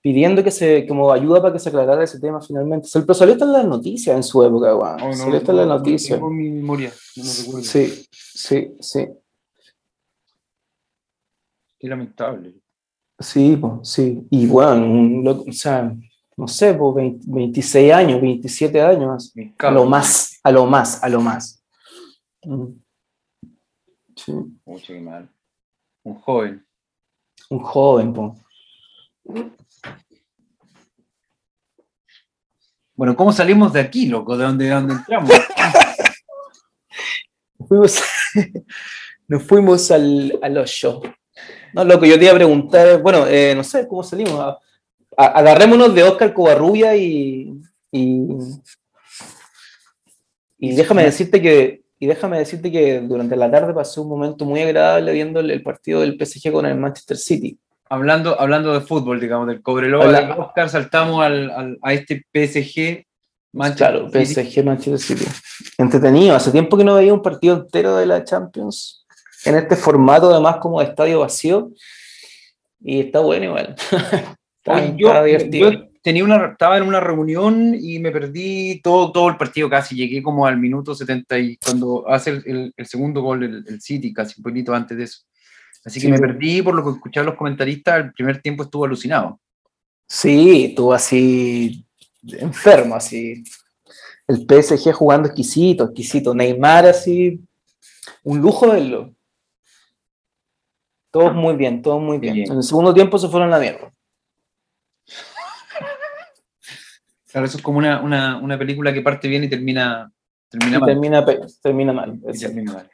pidiendo 0.00 0.42
que 0.44 0.50
se, 0.50 0.86
como 0.86 1.12
ayuda 1.12 1.42
para 1.42 1.52
que 1.52 1.58
se 1.58 1.68
aclarara 1.68 2.04
ese 2.04 2.20
tema 2.20 2.40
finalmente. 2.40 2.88
Pero 2.92 3.14
salió 3.14 3.34
hasta 3.34 3.44
en 3.44 3.52
las 3.52 3.66
noticias 3.66 4.16
en 4.16 4.22
su 4.22 4.42
época, 4.42 4.74
weón. 4.76 5.00
Oh, 5.00 5.08
no, 5.08 5.12
salió 5.14 5.36
hasta 5.38 5.52
en 5.52 5.58
las 5.58 5.66
no, 5.66 5.72
no 5.74 5.78
noticias. 5.78 6.18
tengo 6.18 6.30
mi 6.30 6.50
memoria, 6.50 6.92
no 7.16 7.24
recuerdo. 7.24 7.62
Sí, 7.62 8.06
sí, 8.10 8.76
sí. 8.80 9.06
Qué 11.78 11.88
lamentable. 11.88 12.54
Sí, 13.18 13.56
po, 13.56 13.80
sí. 13.82 14.26
Y 14.30 14.46
bueno, 14.46 14.84
un 14.84 15.26
o 15.26 15.52
sea, 15.52 15.92
no 16.36 16.46
sé, 16.46 16.74
po, 16.74 16.92
20 16.94 17.26
26 17.28 17.92
años, 17.92 18.20
27 18.20 18.80
años. 18.80 19.34
A 19.58 19.70
lo 19.70 19.84
más, 19.86 20.38
a 20.42 20.52
lo 20.52 20.66
más, 20.66 21.02
a 21.02 21.08
lo 21.08 21.20
más. 21.20 21.64
Mm. 22.44 22.66
Sí. 24.16 24.32
Mucho 24.64 24.92
mal. 24.94 25.28
Un 26.04 26.14
joven. 26.20 26.66
Un 27.50 27.58
joven, 27.60 28.12
po. 28.12 28.36
Bueno, 32.94 33.14
¿cómo 33.14 33.32
salimos 33.32 33.72
de 33.72 33.80
aquí, 33.80 34.06
loco? 34.06 34.36
¿De 34.36 34.44
dónde, 34.44 34.64
de 34.66 34.70
dónde 34.72 34.94
entramos? 34.94 35.30
Fuimos- 37.68 38.02
nos 39.28 39.42
fuimos 39.42 39.90
al, 39.90 40.38
al 40.42 40.58
hoyo. 40.58 41.02
No, 41.74 41.84
loco, 41.84 42.06
yo 42.06 42.16
te 42.18 42.24
iba 42.24 42.32
a 42.32 42.36
preguntar, 42.36 43.02
bueno, 43.02 43.26
eh, 43.26 43.52
no 43.54 43.62
sé 43.62 43.86
cómo 43.86 44.02
salimos. 44.02 44.40
A- 45.16 45.26
agarrémonos 45.26 45.94
de 45.94 46.02
Oscar 46.02 46.32
Covarrubia 46.32 46.96
y, 46.96 47.52
y, 47.92 48.26
y 50.58 50.74
déjame 50.74 51.04
decirte 51.04 51.40
que 51.42 51.82
y 52.00 52.06
déjame 52.06 52.38
decirte 52.38 52.70
que 52.70 53.00
durante 53.00 53.34
la 53.34 53.50
tarde 53.50 53.74
pasé 53.74 53.98
un 54.00 54.08
momento 54.08 54.44
muy 54.44 54.60
agradable 54.60 55.12
viendo 55.12 55.40
el, 55.40 55.50
el 55.50 55.62
partido 55.64 56.00
del 56.00 56.16
PSG 56.16 56.52
con 56.52 56.64
el 56.64 56.76
Manchester 56.76 57.16
City. 57.16 57.58
Hablando, 57.90 58.40
hablando 58.40 58.72
de 58.74 58.80
fútbol, 58.80 59.20
digamos, 59.20 59.46
del 59.48 59.62
Cobreloa, 59.62 60.10
del 60.12 60.30
Oscar, 60.32 60.68
saltamos 60.68 61.22
al, 61.24 61.50
al- 61.50 61.78
a 61.82 61.92
este 61.92 62.24
PSG. 62.32 63.04
Manchester 63.52 64.10
claro. 64.10 64.10
PSG 64.26 64.64
Manchester 64.64 64.98
City. 65.18 65.30
Entretenido, 65.78 66.36
hace 66.36 66.50
tiempo 66.52 66.76
que 66.76 66.84
no 66.84 66.94
veía 66.96 67.14
un 67.14 67.22
partido 67.22 67.56
entero 67.56 67.96
de 67.96 68.04
la 68.06 68.22
Champions 68.22 69.06
en 69.44 69.54
este 69.56 69.74
formato, 69.76 70.30
además 70.30 70.56
como 70.58 70.80
de 70.80 70.86
estadio 70.86 71.20
vacío. 71.20 71.70
Y 72.80 73.00
está 73.00 73.20
bueno 73.20 73.46
igual. 73.46 73.74
está, 74.62 74.96
yo, 74.96 75.08
está 75.08 75.24
divertido. 75.24 75.72
yo 75.72 75.84
tenía 76.02 76.24
una, 76.24 76.46
estaba 76.48 76.76
en 76.76 76.84
una 76.84 77.00
reunión 77.00 77.74
y 77.78 77.98
me 77.98 78.10
perdí 78.12 78.80
todo, 78.82 79.10
todo 79.12 79.28
el 79.30 79.36
partido 79.36 79.68
casi. 79.70 79.96
Llegué 79.96 80.22
como 80.22 80.46
al 80.46 80.58
minuto 80.58 80.94
70 80.94 81.38
y 81.38 81.56
cuando 81.56 82.04
hace 82.08 82.30
el, 82.30 82.42
el- 82.46 82.72
el 82.76 82.86
segundo 82.86 83.22
gol 83.22 83.42
el, 83.42 83.64
el 83.66 83.80
City, 83.80 84.12
casi 84.12 84.34
un 84.38 84.42
poquito 84.44 84.74
antes 84.74 84.96
de 84.98 85.04
eso. 85.04 85.20
Así 85.88 86.00
que 86.00 86.06
Sí, 86.06 86.12
me 86.12 86.18
perdí 86.18 86.60
por 86.60 86.74
lo 86.74 86.84
que 86.84 86.90
escuchaba 86.90 87.26
los 87.26 87.36
comentaristas. 87.36 88.04
El 88.04 88.12
primer 88.12 88.42
tiempo 88.42 88.62
estuvo 88.62 88.84
alucinado. 88.84 89.40
Sí, 90.06 90.66
estuvo 90.66 90.92
así 90.92 91.84
enfermo, 92.38 92.94
así. 92.94 93.42
El 94.26 94.46
PSG 94.46 94.92
jugando 94.92 95.28
exquisito, 95.28 95.84
exquisito. 95.84 96.34
Neymar 96.34 96.84
así, 96.86 97.40
un 98.22 98.38
lujo 98.38 98.68
verlo. 98.68 99.14
Todos 101.10 101.34
muy 101.34 101.56
bien, 101.56 101.80
todos 101.80 102.02
muy 102.02 102.18
bien. 102.18 102.34
Bien. 102.34 102.50
En 102.52 102.58
el 102.58 102.62
segundo 102.62 102.92
tiempo 102.92 103.18
se 103.18 103.28
fueron 103.28 103.48
a 103.48 103.52
la 103.52 103.60
mierda. 103.60 103.90
Claro, 107.30 107.46
eso 107.46 107.56
es 107.56 107.62
como 107.62 107.78
una, 107.78 108.02
una, 108.02 108.36
una 108.38 108.58
película 108.58 108.92
que 108.92 109.00
parte 109.00 109.26
bien 109.28 109.44
y 109.44 109.48
termina, 109.48 110.12
termina 110.50 110.76
Y 110.76 110.80
mal. 110.80 110.88
termina, 110.90 111.26
termina 111.62 111.92
mal. 111.94 112.20
Y 112.34 112.38
termina 112.38 112.72
mal. 112.74 112.90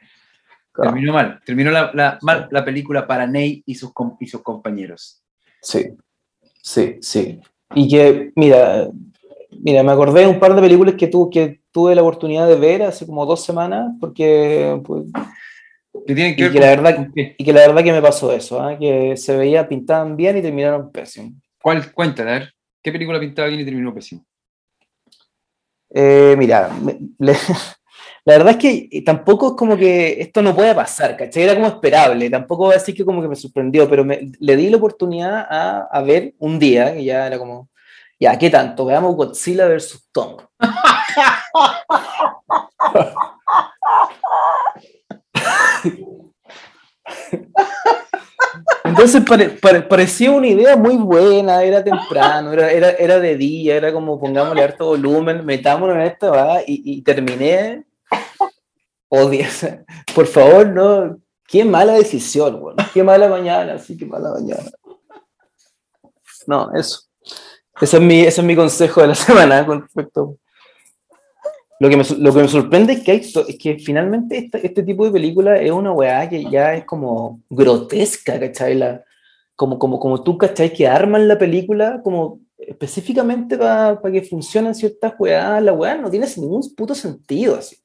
Claro. 0.75 0.91
Terminó 0.91 1.13
mal. 1.13 1.39
Terminó 1.45 1.71
la, 1.71 1.91
la- 1.93 2.19
mal 2.21 2.47
la 2.51 2.65
película 2.65 3.07
para 3.07 3.25
Ney 3.25 3.63
y 3.65 3.75
sus, 3.75 3.91
y 4.19 4.27
sus 4.27 4.41
compañeros. 4.41 5.23
Sí, 5.61 5.85
sí, 6.61 6.97
sí. 7.01 7.39
Y 7.73 7.87
que, 7.89 8.31
mira, 8.35 8.89
mira, 9.51 9.83
me 9.83 9.91
acordé 9.93 10.21
de 10.21 10.27
un 10.27 10.39
par 10.39 10.53
de 10.53 10.61
películas 10.61 10.95
que, 10.95 11.07
tu, 11.07 11.29
que 11.29 11.61
tuve 11.71 11.95
la 11.95 12.01
oportunidad 12.01 12.47
de 12.47 12.55
ver 12.57 12.83
hace 12.83 13.05
como 13.05 13.25
dos 13.25 13.43
semanas, 13.43 13.93
porque, 14.01 14.79
pues, 14.85 15.05
Que 16.05 16.13
tienen 16.13 16.35
que 16.35 16.41
Y 16.41 16.43
ver 16.49 16.51
que 16.53 16.59
con- 16.59 16.67
la 16.67 16.75
verdad- 16.75 17.07
y 17.15 17.43
que 17.45 17.53
la 17.53 17.61
verdad 17.67 17.83
que 17.83 17.93
me 17.93 18.01
pasó 18.01 18.31
eso, 18.33 18.61
¿ah? 18.61 18.77
que 18.77 19.15
se 19.15 19.35
veía, 19.37 19.67
pintaban 19.69 20.17
bien 20.17 20.37
y 20.37 20.41
terminaron 20.41 20.91
pésimo. 20.91 21.31
¿Cuál? 21.61 21.89
Cuéntale, 21.93 22.29
a 22.29 22.33
ver. 22.39 22.53
¿Qué 22.83 22.91
película 22.91 23.17
pintaba 23.19 23.47
bien 23.47 23.61
y 23.61 23.65
terminó 23.65 23.93
pésimo? 23.93 24.25
Eh, 25.89 26.35
mira, 26.37 26.69
le- 27.19 27.33
la 28.25 28.37
verdad 28.37 28.51
es 28.51 28.57
que 28.89 29.01
tampoco 29.03 29.49
es 29.49 29.53
como 29.53 29.77
que 29.77 30.19
esto 30.19 30.41
no 30.41 30.55
puede 30.55 30.73
pasar, 30.73 31.15
¿cachai? 31.15 31.43
Era 31.43 31.53
como 31.55 31.67
esperable, 31.67 32.29
tampoco 32.29 32.63
voy 32.65 32.73
a 32.73 32.77
decir 32.79 32.95
que 32.95 33.05
como 33.05 33.21
que 33.21 33.27
me 33.27 33.35
sorprendió, 33.35 33.87
pero 33.89 34.03
me- 34.03 34.31
le 34.39 34.55
di 34.55 34.69
la 34.69 34.77
oportunidad 34.77 35.45
a, 35.49 35.87
a 35.91 36.01
ver 36.01 36.33
un 36.39 36.57
día, 36.59 36.93
que 36.93 37.03
ya 37.03 37.27
era 37.27 37.37
como, 37.37 37.69
ya, 38.19 38.37
¿qué 38.39 38.49
tanto? 38.49 38.85
Veamos 38.85 39.15
Godzilla 39.15 39.67
versus 39.67 40.07
Kong. 40.11 40.41
Entonces 48.83 49.21
pare- 49.27 49.49
pare- 49.49 49.81
parecía 49.81 50.31
una 50.31 50.47
idea 50.47 50.75
muy 50.77 50.95
buena, 50.95 51.63
era 51.63 51.83
temprano, 51.83 52.53
era, 52.53 52.71
era, 52.71 52.89
era 52.91 53.19
de 53.19 53.35
día, 53.35 53.75
era 53.75 53.91
como 53.91 54.19
pongámosle 54.19 54.63
harto 54.63 54.85
volumen, 54.87 55.45
metámonos 55.45 55.95
en 55.97 56.01
esto, 56.03 56.31
¿va? 56.31 56.61
y, 56.65 56.81
y 56.97 57.01
terminé. 57.01 57.83
Odio, 59.09 59.45
por 60.15 60.27
favor, 60.27 60.67
no. 60.67 61.17
Qué 61.47 61.63
mala 61.63 61.93
decisión, 61.93 62.59
bueno. 62.59 62.83
Qué 62.93 63.03
mala 63.03 63.27
mañana, 63.27 63.77
sí, 63.77 63.95
qué 63.95 64.05
mala 64.05 64.31
mañana. 64.31 64.71
No, 66.47 66.73
eso. 66.73 67.01
Ese 67.79 67.97
es 67.97 68.03
mi, 68.03 68.21
ese 68.21 68.41
es 68.41 68.47
mi 68.47 68.55
consejo 68.55 69.01
de 69.01 69.07
la 69.07 69.15
semana 69.15 69.65
con 69.65 69.81
respecto. 69.81 70.37
Lo 71.79 71.89
que 71.89 71.97
me, 71.97 72.03
lo 72.17 72.33
que 72.33 72.41
me 72.41 72.47
sorprende 72.47 72.93
es 72.93 73.03
que, 73.03 73.13
es 73.15 73.57
que 73.59 73.77
finalmente 73.79 74.49
este, 74.53 74.81
tipo 74.83 75.05
de 75.05 75.11
película 75.11 75.57
es 75.57 75.71
una 75.71 75.91
weá 75.91 76.27
que 76.29 76.49
ya 76.49 76.73
es 76.73 76.85
como 76.85 77.41
grotesca, 77.49 78.39
¿cachai? 78.39 78.79
Como, 79.57 79.77
como, 79.77 79.99
como 79.99 80.23
tú, 80.23 80.37
¿cachai? 80.37 80.71
Que 80.71 80.87
arman 80.87 81.27
la 81.27 81.37
película 81.37 81.99
como 82.01 82.39
específicamente 82.57 83.57
para 83.57 83.99
que 84.11 84.21
funcionen 84.21 84.73
ciertas 84.73 85.13
weas, 85.19 85.61
la 85.61 85.73
weá 85.73 85.97
no 85.97 86.09
tiene 86.09 86.27
ningún 86.37 86.61
puto 86.75 86.95
sentido, 86.95 87.55
así. 87.55 87.75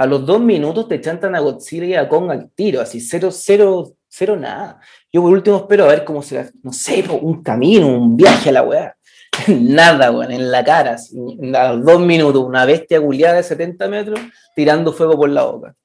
A 0.00 0.06
los 0.06 0.24
dos 0.24 0.40
minutos 0.40 0.88
te 0.88 0.98
chantan 0.98 1.34
a 1.34 1.40
Godzilla 1.40 1.84
y 1.84 1.92
a 1.92 2.08
Kong 2.08 2.30
al 2.30 2.50
tiro, 2.52 2.80
así, 2.80 3.02
cero, 3.02 3.28
cero, 3.30 3.96
cero 4.08 4.34
nada. 4.34 4.80
Yo 5.12 5.20
por 5.20 5.30
último 5.30 5.58
espero 5.58 5.84
a 5.84 5.88
ver 5.88 6.06
cómo 6.06 6.22
se, 6.22 6.52
no 6.62 6.72
sé, 6.72 7.04
un 7.20 7.42
camino, 7.42 7.86
un 7.86 8.16
viaje 8.16 8.48
a 8.48 8.52
la 8.52 8.62
weá. 8.62 8.96
Nada, 9.48 10.10
weón, 10.10 10.32
en 10.32 10.50
la 10.50 10.64
cara, 10.64 10.96
a 10.96 11.72
los 11.74 11.84
dos 11.84 12.00
minutos, 12.00 12.42
una 12.42 12.64
bestia 12.64 12.98
culiada 12.98 13.36
de 13.36 13.42
70 13.42 13.88
metros 13.88 14.20
tirando 14.56 14.90
fuego 14.94 15.18
por 15.18 15.28
la 15.28 15.44
boca. 15.44 15.76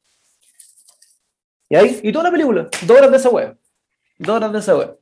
Y 1.67 1.75
ahí, 1.75 1.99
y 2.01 2.13
toda 2.13 2.23
la 2.23 2.31
película, 2.31 2.69
dos 2.83 2.97
horas 2.97 3.11
de 3.11 3.17
esa 3.17 3.29
weá. 3.29 3.57
Dos 4.17 4.37
horas 4.37 4.53
de 4.53 4.59
esa 4.59 4.77
weá. 4.77 4.95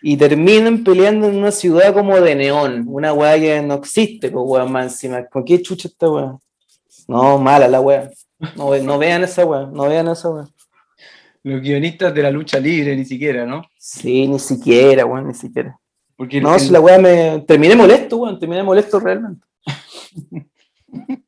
Y 0.00 0.16
terminan 0.16 0.82
peleando 0.82 1.28
en 1.28 1.36
una 1.36 1.50
ciudad 1.50 1.92
como 1.92 2.18
de 2.18 2.34
neón, 2.34 2.86
una 2.88 3.12
weá 3.12 3.38
que 3.38 3.60
no 3.60 3.74
existe, 3.74 4.30
pues 4.30 4.44
weón, 4.46 4.72
más 4.72 4.94
encima. 4.94 5.26
¿Con 5.26 5.44
qué 5.44 5.60
chucha 5.60 5.88
esta 5.88 6.10
weá? 6.10 6.38
No, 7.08 7.38
mala 7.38 7.68
la 7.68 7.80
weá. 7.80 8.10
No, 8.56 8.70
ve- 8.70 8.82
no 8.82 8.98
vean 8.98 9.24
esa 9.24 9.44
weá, 9.44 9.66
no 9.66 9.84
vean 9.88 10.08
esa 10.08 10.28
weá. 10.30 10.44
Los 11.42 11.60
guionistas 11.60 12.12
de 12.12 12.22
la 12.22 12.30
lucha 12.30 12.58
libre, 12.58 12.96
ni 12.96 13.04
siquiera, 13.04 13.46
¿no? 13.46 13.62
Sí, 13.78 14.26
ni 14.26 14.38
siquiera, 14.38 15.06
weón, 15.06 15.28
ni 15.28 15.34
siquiera. 15.34 15.78
Porque 16.16 16.40
No, 16.40 16.54
el- 16.54 16.60
si 16.60 16.70
la 16.70 16.80
weá 16.80 16.98
me. 16.98 17.44
Terminé 17.46 17.76
molesto, 17.76 18.16
weón, 18.16 18.38
terminé 18.38 18.62
molesto 18.62 18.98
realmente. 18.98 19.46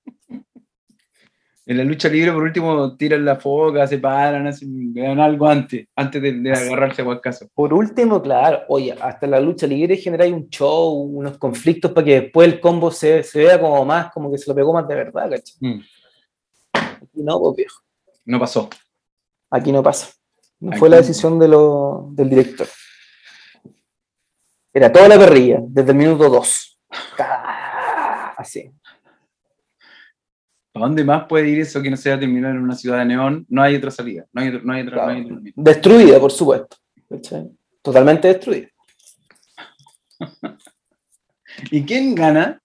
en 1.70 1.76
la 1.76 1.84
lucha 1.84 2.08
libre, 2.08 2.32
por 2.32 2.42
último, 2.42 2.96
tiran 2.96 3.24
la 3.26 3.36
foca, 3.36 3.86
se 3.86 3.98
paran, 3.98 4.46
hacen 4.46 4.92
vean 4.94 5.20
algo 5.20 5.46
antes, 5.46 5.86
antes 5.94 6.22
de, 6.22 6.32
de 6.32 6.50
agarrarse 6.52 7.02
a 7.02 7.04
guascazo. 7.04 7.46
Por 7.54 7.74
último, 7.74 8.22
claro, 8.22 8.62
oye, 8.68 8.92
hasta 8.98 9.26
la 9.26 9.38
lucha 9.38 9.66
libre 9.66 9.96
genera 9.98 10.24
ahí 10.24 10.32
un 10.32 10.48
show, 10.48 10.94
unos 10.94 11.36
conflictos 11.36 11.92
para 11.92 12.04
que 12.06 12.20
después 12.22 12.48
el 12.48 12.58
combo 12.60 12.90
se, 12.90 13.22
se 13.22 13.40
vea 13.40 13.60
como 13.60 13.84
más, 13.84 14.10
como 14.12 14.30
que 14.32 14.38
se 14.38 14.50
lo 14.50 14.54
pegó 14.54 14.72
más 14.72 14.88
de 14.88 14.94
verdad, 14.94 15.28
¿cachai? 15.30 15.56
Mm, 15.60 15.80
Aquí 16.72 17.22
no, 17.22 17.38
pues 17.38 17.56
viejo, 17.56 17.80
no 18.24 18.40
pasó. 18.40 18.68
aquí 19.50 19.70
no 19.70 19.82
pasa. 19.82 20.08
No 20.60 20.70
Aquí 20.70 20.78
fue 20.80 20.88
la 20.88 20.96
decisión 20.96 21.38
de 21.38 21.48
lo, 21.48 22.08
del 22.12 22.30
director. 22.30 22.66
Era 24.72 24.90
toda 24.92 25.08
la 25.08 25.18
perrilla, 25.18 25.58
desde 25.62 25.90
el 25.92 25.96
minuto 25.98 26.28
2. 26.28 26.78
Así. 28.36 28.70
¿A 30.78 30.86
dónde 30.86 31.04
más 31.04 31.24
puede 31.28 31.48
ir 31.48 31.60
eso 31.60 31.82
que 31.82 31.90
no 31.90 31.96
sea 31.96 32.18
terminar 32.18 32.52
en 32.52 32.62
una 32.62 32.74
ciudad 32.74 32.98
de 32.98 33.04
neón? 33.06 33.44
No 33.48 33.62
hay 33.62 33.74
otra 33.76 33.90
salida, 33.90 34.24
no 34.32 34.40
hay, 34.42 34.60
no 34.62 34.72
hay 34.72 34.82
otra. 34.82 34.96
no 35.06 35.12
hay 35.12 35.22
otra- 35.24 35.38
Destruida, 35.56 36.18
por 36.20 36.30
supuesto. 36.32 36.76
Totalmente 37.82 38.28
destruida. 38.28 38.68
¿Y 41.70 41.82
quién 41.84 42.14
gana? 42.14 42.60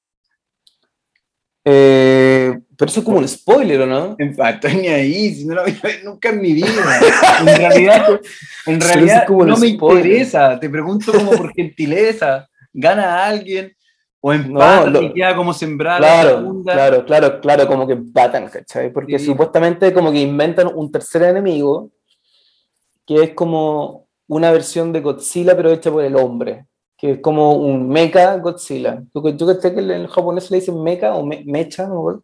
Eh, 1.66 2.60
pero 2.78 2.90
eso 2.92 3.00
es 3.00 3.06
como 3.06 3.18
un 3.20 3.28
spoiler, 3.28 3.82
¿o 3.82 3.86
no? 3.86 4.16
Empató 4.20 4.68
ni 4.70 4.88
ahí, 4.90 5.34
si 5.34 5.46
no 5.46 5.56
lo 5.56 5.64
voy 5.64 5.72
a 5.82 5.88
ver 5.88 6.04
nunca 6.04 6.30
en 6.30 6.42
mi 6.42 6.54
vida. 6.54 6.68
En 7.40 7.46
realidad, 7.58 8.20
en 8.66 8.82
realidad 8.82 9.16
eso 9.16 9.22
es 9.24 9.28
como 9.28 9.46
no 9.46 9.58
me 9.58 9.70
spoiler. 9.70 10.06
interesa. 10.06 10.60
Te 10.60 10.70
pregunto 10.70 11.12
como 11.14 11.32
por 11.32 11.54
gentileza. 11.54 12.50
¿Gana 12.74 13.26
alguien? 13.26 13.76
¿O 14.26 14.32
empata 14.32 14.90
lo- 14.90 15.02
y 15.02 15.12
queda 15.14 15.36
como 15.36 15.54
sembrada 15.54 16.00
la 16.00 16.08
Claro, 16.22 16.38
segunda? 16.40 16.74
claro, 16.74 17.06
claro, 17.06 17.42
claro, 17.42 17.68
como 17.68 17.86
que 17.86 17.92
empatan, 17.94 18.48
¿cachai? 18.48 18.92
Porque 18.94 19.20
Sí. 19.20 19.26
supuestamente 19.26 19.94
como 19.94 20.14
que 20.14 20.22
inventan 20.22 20.72
un 20.74 20.90
tercer 20.90 21.24
enemigo 21.24 21.92
que 23.06 23.16
es 23.22 23.34
como 23.34 24.08
una 24.30 24.50
versión 24.52 24.94
de 24.94 25.02
Godzilla 25.02 25.58
pero 25.58 25.72
hecha 25.74 25.92
por 25.92 26.06
el 26.06 26.16
hombre, 26.16 26.68
que 26.98 27.12
es 27.12 27.20
como 27.20 27.56
un 27.56 27.90
mecha 27.90 28.38
Godzilla. 28.38 29.04
Yo, 29.14 29.28
yo 29.28 29.46
que 29.48 29.56
sé 29.62 29.76
que 29.76 29.82
en 29.82 30.08
japonés 30.08 30.50
le 30.50 30.60
dicen 30.62 30.82
mecha 30.82 31.14
o 31.16 31.26
me- 31.26 31.44
mecha, 31.46 31.86
no. 31.86 32.24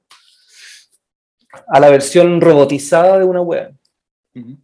A 1.67 1.79
la 1.81 1.89
versión 1.89 2.39
robotizada 2.39 3.19
de 3.19 3.25
una 3.25 3.41
wea. 3.41 3.71
Ujú. 4.35 4.55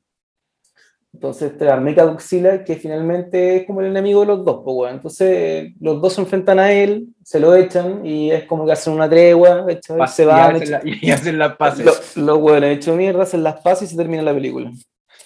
Entonces 1.15 1.53
está 1.53 1.79
Mecha 1.79 2.03
Godzilla, 2.03 2.65
que 2.65 2.75
finalmente 2.75 3.55
es 3.55 3.65
como 3.65 3.79
el 3.79 3.87
enemigo 3.87 4.19
de 4.19 4.25
los 4.27 4.43
dos, 4.43 4.59
pues, 4.65 4.75
weón. 4.75 4.95
Entonces 4.95 5.71
los 5.79 6.01
dos 6.01 6.11
se 6.11 6.19
enfrentan 6.19 6.59
a 6.59 6.73
él, 6.73 7.07
se 7.23 7.39
lo 7.39 7.55
echan 7.55 8.05
y 8.05 8.31
es 8.31 8.43
como 8.43 8.65
que 8.65 8.73
hacen 8.73 8.91
una 8.91 9.09
tregua, 9.09 9.65
se 9.81 10.23
y 10.23 10.25
van, 10.25 10.55
hacen 10.57 10.71
la- 10.71 10.81
y 10.83 11.11
hacen 11.11 11.39
las 11.39 11.55
paces. 11.55 11.85
Los 11.85 12.17
lo, 12.17 12.35
weones 12.35 12.75
hecho 12.77 12.97
mierda, 12.97 13.23
hacen 13.23 13.43
las 13.43 13.61
pases 13.61 13.87
y 13.87 13.91
se 13.91 13.97
termina 13.97 14.23
la 14.23 14.33
película. 14.33 14.69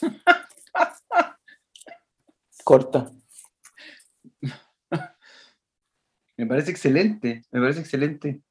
Corta. 2.63 3.09
Me 6.37 6.45
parece 6.45 6.69
excelente, 6.69 7.41
me 7.51 7.61
parece 7.61 7.79
excelente. 7.79 8.41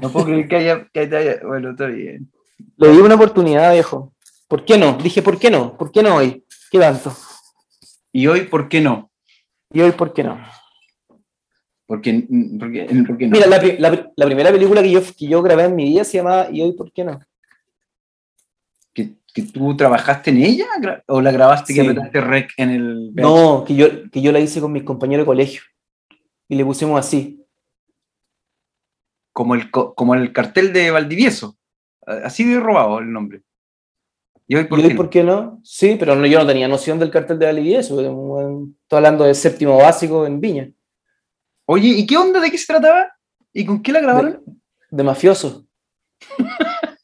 No 0.00 0.10
puedo 0.10 0.24
creer 0.24 0.48
que 0.48 0.56
haya, 0.56 0.88
que 0.90 1.00
haya- 1.00 1.40
bueno, 1.46 1.72
está 1.72 1.84
bien. 1.86 2.32
Le 2.78 2.88
di 2.92 2.96
una 2.98 3.16
oportunidad, 3.16 3.74
viejo. 3.74 4.14
¿Por 4.48 4.64
qué 4.64 4.78
no? 4.78 4.94
Dije, 4.98 5.22
¿por 5.22 5.38
qué 5.38 5.50
no? 5.50 5.76
¿Por 5.76 5.90
qué 5.90 6.02
no 6.02 6.16
hoy? 6.16 6.44
¿Qué 6.70 6.78
tanto? 6.78 7.14
Y 8.12 8.26
hoy, 8.28 8.42
¿por 8.42 8.68
qué 8.68 8.80
no? 8.80 9.10
Y 9.72 9.80
hoy, 9.80 9.92
¿por 9.92 10.12
qué 10.12 10.22
no? 10.24 10.38
Porque, 11.86 12.26
porque, 12.58 12.86
porque 13.06 13.26
no. 13.26 13.32
Mira, 13.32 13.46
la, 13.46 13.58
la 13.78 13.90
pri- 13.90 14.06
la 14.16 14.26
primera 14.26 14.50
película 14.52 14.82
que 14.82 14.90
yo, 14.90 15.00
que 15.16 15.26
yo 15.26 15.42
grabé 15.42 15.64
en 15.64 15.74
mi 15.76 15.84
vida 15.84 16.04
se 16.04 16.18
llamaba 16.18 16.48
¿Y 16.50 16.62
hoy, 16.62 16.72
por 16.72 16.92
qué 16.92 17.04
no? 17.04 17.20
¿Que, 18.94 19.14
que 19.32 19.42
tú 19.42 19.76
trabajaste 19.76 20.30
en 20.30 20.38
ella 20.38 20.66
o 21.08 21.20
la 21.20 21.30
grabaste 21.32 21.74
que 21.74 21.80
Sí. 21.82 21.86
apretaste 21.88 22.20
rec 22.20 22.50
en 22.56 22.70
el 22.70 23.14
No, 23.14 23.64
que 23.66 23.74
yo, 23.74 24.10
que 24.10 24.20
yo 24.22 24.32
la 24.32 24.40
hice 24.40 24.60
con 24.60 24.72
mis 24.72 24.84
compañeros 24.84 25.24
de 25.24 25.26
colegio. 25.26 25.62
Y 26.48 26.56
le 26.56 26.64
pusimos 26.64 26.98
así. 26.98 27.42
como 29.32 29.54
el 29.54 29.70
co- 29.70 29.94
como 29.94 30.14
el 30.14 30.32
cartel 30.32 30.72
de 30.72 30.90
Valdivieso 30.90 31.58
así 32.06 32.42
de 32.44 32.58
robado 32.58 33.00
el 33.00 33.12
nombre 33.12 33.42
¿Y 34.48 34.54
hoy 34.56 34.64
por, 34.64 34.78
¿Y 34.78 34.82
hoy 34.82 34.88
qué, 34.88 34.94
no? 34.94 34.96
por 34.96 35.10
qué 35.10 35.24
no? 35.24 35.60
Sí, 35.64 35.96
pero 35.98 36.14
no, 36.14 36.24
yo 36.26 36.38
no 36.38 36.46
tenía 36.46 36.68
noción 36.68 36.98
del 36.98 37.10
cartel 37.10 37.38
de 37.38 37.46
Dalí 37.46 37.70
y 37.70 37.74
eso. 37.74 38.00
Estoy 38.00 38.96
hablando 38.96 39.24
del 39.24 39.34
séptimo 39.34 39.76
básico 39.78 40.26
en 40.26 40.40
Viña, 40.40 40.70
Oye, 41.68 41.88
¿y 41.88 42.06
qué 42.06 42.16
onda? 42.16 42.38
¿De 42.40 42.50
qué 42.50 42.58
se 42.58 42.66
trataba? 42.66 43.12
¿Y 43.52 43.64
con 43.66 43.82
qué 43.82 43.90
la 43.92 44.00
grabaron? 44.00 44.42
de 44.90 45.02
mafioso. 45.02 45.66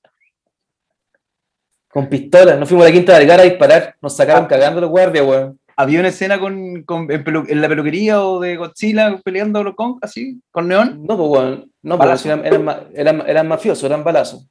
Con 1.88 2.08
pistolas. 2.08 2.58
Nos 2.58 2.68
fuimos 2.68 2.86
a 2.86 2.88
la 2.88 2.94
Quinta 2.94 3.18
Vergara 3.18 3.42
a 3.42 3.46
disparar. 3.46 3.96
Nos 4.00 4.16
sacaron 4.16 4.46
cagando 4.46 4.80
los 4.80 4.88
guardias, 4.90 5.26
weón. 5.26 5.60
¿Había 5.76 6.00
una 6.00 6.08
escena 6.08 6.38
con, 6.38 6.82
con- 6.84 7.10
en, 7.10 7.24
pelu- 7.24 7.46
en 7.48 7.60
la 7.60 7.68
peluquería 7.68 8.24
o 8.24 8.40
de 8.40 8.56
Godzilla 8.56 9.18
peleando 9.24 9.74
con, 9.74 9.98
así, 10.00 10.40
con 10.50 10.68
neón? 10.68 11.02
No, 11.06 11.16
pues, 11.16 11.28
weón. 11.28 11.72
No, 11.82 11.98
pues 11.98 12.24
eran, 12.24 12.44
eran, 12.46 12.88
eran, 12.94 13.22
eran 13.28 13.48
mafiosos, 13.48 13.84
eran 13.84 14.04
balazos. 14.04 14.48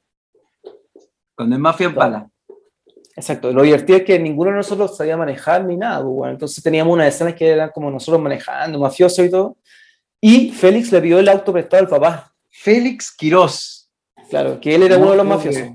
Cuando 1.34 1.56
es 1.56 1.60
mafia 1.60 1.88
es 1.88 1.94
bala. 1.94 2.28
Exacto. 3.14 3.52
Lo 3.52 3.62
divertido 3.62 3.98
es 3.98 4.04
que 4.04 4.18
ninguno 4.18 4.50
de 4.50 4.56
nosotros 4.56 4.96
sabía 4.96 5.16
manejar 5.16 5.64
ni 5.64 5.76
nada, 5.76 6.02
pues, 6.02 6.12
weón. 6.14 6.30
Entonces 6.30 6.62
teníamos 6.62 6.94
unas 6.94 7.08
escenas 7.08 7.34
que 7.34 7.48
eran 7.48 7.70
como 7.70 7.90
nosotros 7.90 8.20
manejando, 8.22 8.78
mafiosos 8.78 9.24
y 9.24 9.30
todo. 9.30 9.56
Y 10.20 10.50
Félix 10.50 10.92
le 10.92 11.00
pidió 11.00 11.18
el 11.18 11.28
auto 11.28 11.52
prestado 11.52 11.82
al 11.82 11.88
papá. 11.88 12.32
Félix 12.48 13.14
Quirós. 13.14 13.90
Claro, 14.30 14.60
que 14.60 14.74
él 14.74 14.84
era 14.84 14.96
No 14.96 15.02
uno 15.02 15.10
de 15.10 15.16
los 15.18 15.26
mafiosos. 15.26 15.68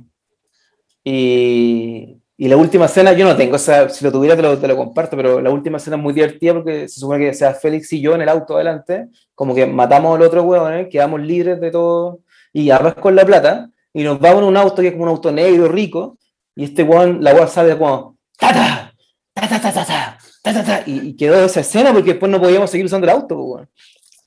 Y, 1.04 2.18
y 2.40 2.48
la 2.48 2.58
última 2.58 2.86
escena, 2.86 3.14
yo 3.14 3.26
no 3.26 3.36
tengo, 3.36 3.56
o 3.56 3.60
sea, 3.60 3.90
si 3.90 4.06
lo 4.06 4.12
tuviera 4.12 4.36
te 4.36 4.42
lo, 4.42 4.58
te 4.58 4.68
lo 4.68 4.78
comparto, 4.78 5.18
pero 5.18 5.42
la 5.42 5.50
última 5.50 5.78
escena 5.78 5.96
es 5.96 6.04
muy 6.04 6.14
divertida 6.14 6.54
porque 6.54 6.88
se 6.88 7.00
supone 7.00 7.26
que 7.26 7.34
sea 7.34 7.54
Félix 7.54 7.92
y 7.94 8.02
yo 8.02 8.14
en 8.14 8.22
el 8.22 8.30
auto 8.30 8.56
adelante, 8.56 9.08
como 9.34 9.56
que 9.56 9.66
matamos 9.66 10.16
al 10.16 10.22
otro 10.22 10.44
hueón, 10.44 10.74
¿eh? 10.74 10.90
quedamos 10.90 11.22
libres 11.22 11.60
de 11.60 11.72
todo 11.72 12.20
y 12.54 12.70
arras 12.70 12.94
con 12.96 13.16
la 13.16 13.26
plata 13.26 13.70
y 13.92 14.04
nos 14.04 14.20
vamos 14.20 14.44
en 14.44 14.50
un 14.50 14.58
auto 14.58 14.82
que 14.82 14.90
es 14.90 14.94
como 14.94 15.06
un 15.06 15.10
auto 15.10 15.32
negro 15.32 15.68
rico 15.68 16.18
y 16.58 16.64
este 16.66 16.84
hueón, 16.84 17.24
la 17.24 17.34
hueón 17.34 17.48
sale 17.48 17.78
como 17.78 18.18
¡Tata! 18.38 18.94
¡Tata, 19.34 19.62
tata, 19.62 19.86
tata! 19.86 20.18
¡Tata! 20.44 20.84
Y, 20.86 21.10
y 21.10 21.16
quedó 21.16 21.46
esa 21.46 21.60
escena 21.62 21.94
porque 21.94 22.12
después 22.12 22.32
no 22.32 22.40
podíamos 22.42 22.70
seguir 22.70 22.86
usando 22.86 23.06
el 23.06 23.12
auto, 23.14 23.38
hueón. 23.40 23.70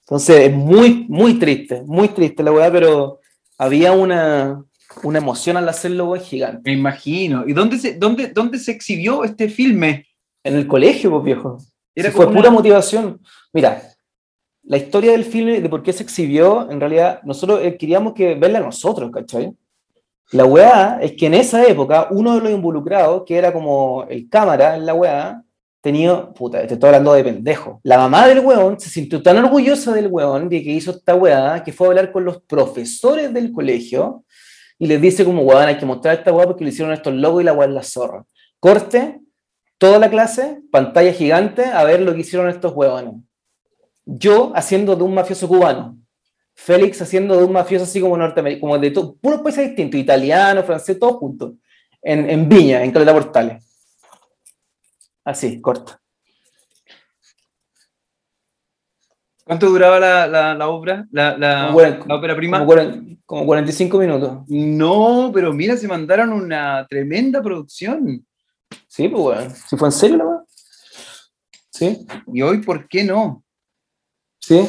Entonces 0.03 0.49
es 0.49 0.53
muy, 0.53 1.07
muy 1.09 1.35
triste, 1.39 1.83
muy 1.87 2.09
triste 2.09 2.43
la 2.43 2.53
weá, 2.53 2.71
pero 2.73 3.21
había 3.59 3.93
una, 3.93 4.63
una 5.03 5.19
emoción 5.19 5.57
al 5.57 5.69
hacerlo, 5.69 6.07
weón, 6.11 6.25
gigante. 6.25 6.63
Me 6.71 6.73
imagino. 6.77 7.45
¿Y 7.47 7.53
dónde 7.53 7.79
se, 7.79 7.95
dónde, 7.95 8.29
dónde 8.29 8.59
se 8.59 8.73
exhibió 8.73 9.23
este 9.25 9.49
filme? 9.49 10.07
En 10.43 10.57
el 10.57 10.67
colegio, 10.67 11.11
pues 11.11 11.25
viejo. 11.25 11.59
Era 11.95 12.11
Sí, 12.11 12.17
fue 12.17 12.25
como 12.25 12.39
pura 12.39 12.49
una- 12.49 12.57
motivación. 12.59 13.21
Mira, 13.53 13.83
la 14.65 14.77
historia 14.79 15.13
del 15.13 15.25
filme, 15.25 15.61
de 15.61 15.69
por 15.69 15.83
qué 15.83 15.93
se 15.93 16.03
exhibió, 16.03 16.71
en 16.71 16.81
realidad, 16.81 17.21
nosotros 17.25 17.61
eh, 17.63 17.77
queríamos 17.77 18.15
que 18.15 18.35
verla 18.35 18.61
nosotros, 18.61 19.11
¿cachai? 19.13 19.53
La 20.33 20.45
weá 20.45 20.99
es 21.03 21.13
que 21.13 21.27
en 21.27 21.35
esa 21.35 21.67
época, 21.67 22.07
uno 22.11 22.35
de 22.35 22.41
los 22.41 22.51
involucrados, 22.51 23.25
que 23.27 23.37
era 23.37 23.53
como 23.53 24.05
el 24.09 24.29
cámara 24.29 24.77
en 24.77 24.87
la 24.87 24.95
weá, 24.95 25.43
tenía, 25.81 26.31
puta, 26.31 26.67
te 26.67 26.75
estoy 26.75 26.89
hablando 26.89 27.15
de 27.15 27.25
pendejo. 27.25 27.81
La 27.83 27.99
mamá 27.99 28.29
del 28.29 28.41
weón 28.41 28.79
se 28.79 28.91
sintió 28.91 29.23
tan 29.23 29.39
orgullosa 29.39 29.93
del 29.93 30.07
weón 30.07 30.49
de 30.49 30.63
que 30.63 30.71
hizo 30.71 30.93
esta 30.93 31.17
weá, 31.17 31.65
que 31.65 31.73
fue 31.73 31.89
a 31.89 31.91
hablar 31.91 32.13
con 32.13 32.25
los 32.25 32.43
profesores 32.43 33.33
del 33.33 33.51
colegio 33.53 34.25
y 34.79 34.87
les 34.87 35.01
dice 35.01 35.25
como, 35.25 35.43
weón, 35.43 35.67
hay 35.67 35.79
que 35.79 35.87
mostrar 35.87 36.19
esta 36.19 36.33
weá 36.33 36.47
porque 36.47 36.65
lo 36.65 36.71
hicieron 36.71 36.93
estos 36.93 37.13
locos 37.15 37.43
y 37.43 37.45
la 37.45 37.53
weá 37.53 37.67
es 37.67 37.75
la 37.75 37.83
zorra. 37.83 38.25
Corte, 38.61 39.21
toda 39.79 39.99
la 39.99 40.11
clase, 40.11 40.61
pantalla 40.71 41.13
gigante, 41.13 41.65
a 41.65 41.83
ver 41.85 42.03
lo 42.03 42.15
que 42.15 42.21
hicieron 42.21 42.49
estos 42.49 42.73
huevones. 42.73 43.15
Yo 44.05 44.53
haciendo 44.55 44.95
de 44.95 45.03
un 45.03 45.15
mafioso 45.15 45.49
cubano, 45.49 46.00
Félix 46.63 47.01
haciendo 47.01 47.37
de 47.37 47.45
un 47.45 47.53
mafioso 47.53 47.85
así 47.85 48.01
como 48.01 48.17
norteamericano, 48.17 48.61
como 48.61 48.79
de 48.79 48.91
todo, 48.91 49.15
puros 49.17 49.41
países 49.41 49.67
distintos, 49.69 49.99
italiano, 49.99 50.63
francés, 50.63 50.99
todos 50.99 51.17
juntos, 51.17 51.53
en, 52.03 52.29
en 52.29 52.49
Viña, 52.49 52.85
en 52.85 52.93
Caleta 52.93 53.13
Portales. 53.15 53.65
Así, 55.25 55.61
corta. 55.61 56.01
¿Cuánto 59.45 59.69
duraba 59.69 59.99
la, 59.99 60.27
la, 60.29 60.55
la 60.55 60.69
obra? 60.69 61.07
La, 61.11 61.37
la, 61.37 61.67
Como 61.67 61.79
cuaren- 61.81 62.07
la 62.07 62.15
ópera 62.15 62.37
prima. 62.37 62.59
Como, 62.65 62.75
como 63.27 63.47
45 63.47 63.99
minutos. 63.99 64.39
No, 64.49 65.31
pero 65.35 65.53
mira, 65.53 65.77
se 65.77 65.89
mandaron 65.89 66.33
una 66.33 66.87
tremenda 66.89 67.43
producción. 67.43 68.25
Sí, 68.87 69.09
pues 69.09 69.23
bueno. 69.23 69.51
Si 69.69 69.77
fue 69.77 69.89
en 69.89 69.93
serio 69.93 70.17
weá. 70.19 70.45
Sí, 71.71 72.07
¿Y 72.33 72.43
hoy 72.43 72.59
por 72.63 72.87
qué 72.87 73.03
no? 73.05 73.43
sí. 74.41 74.69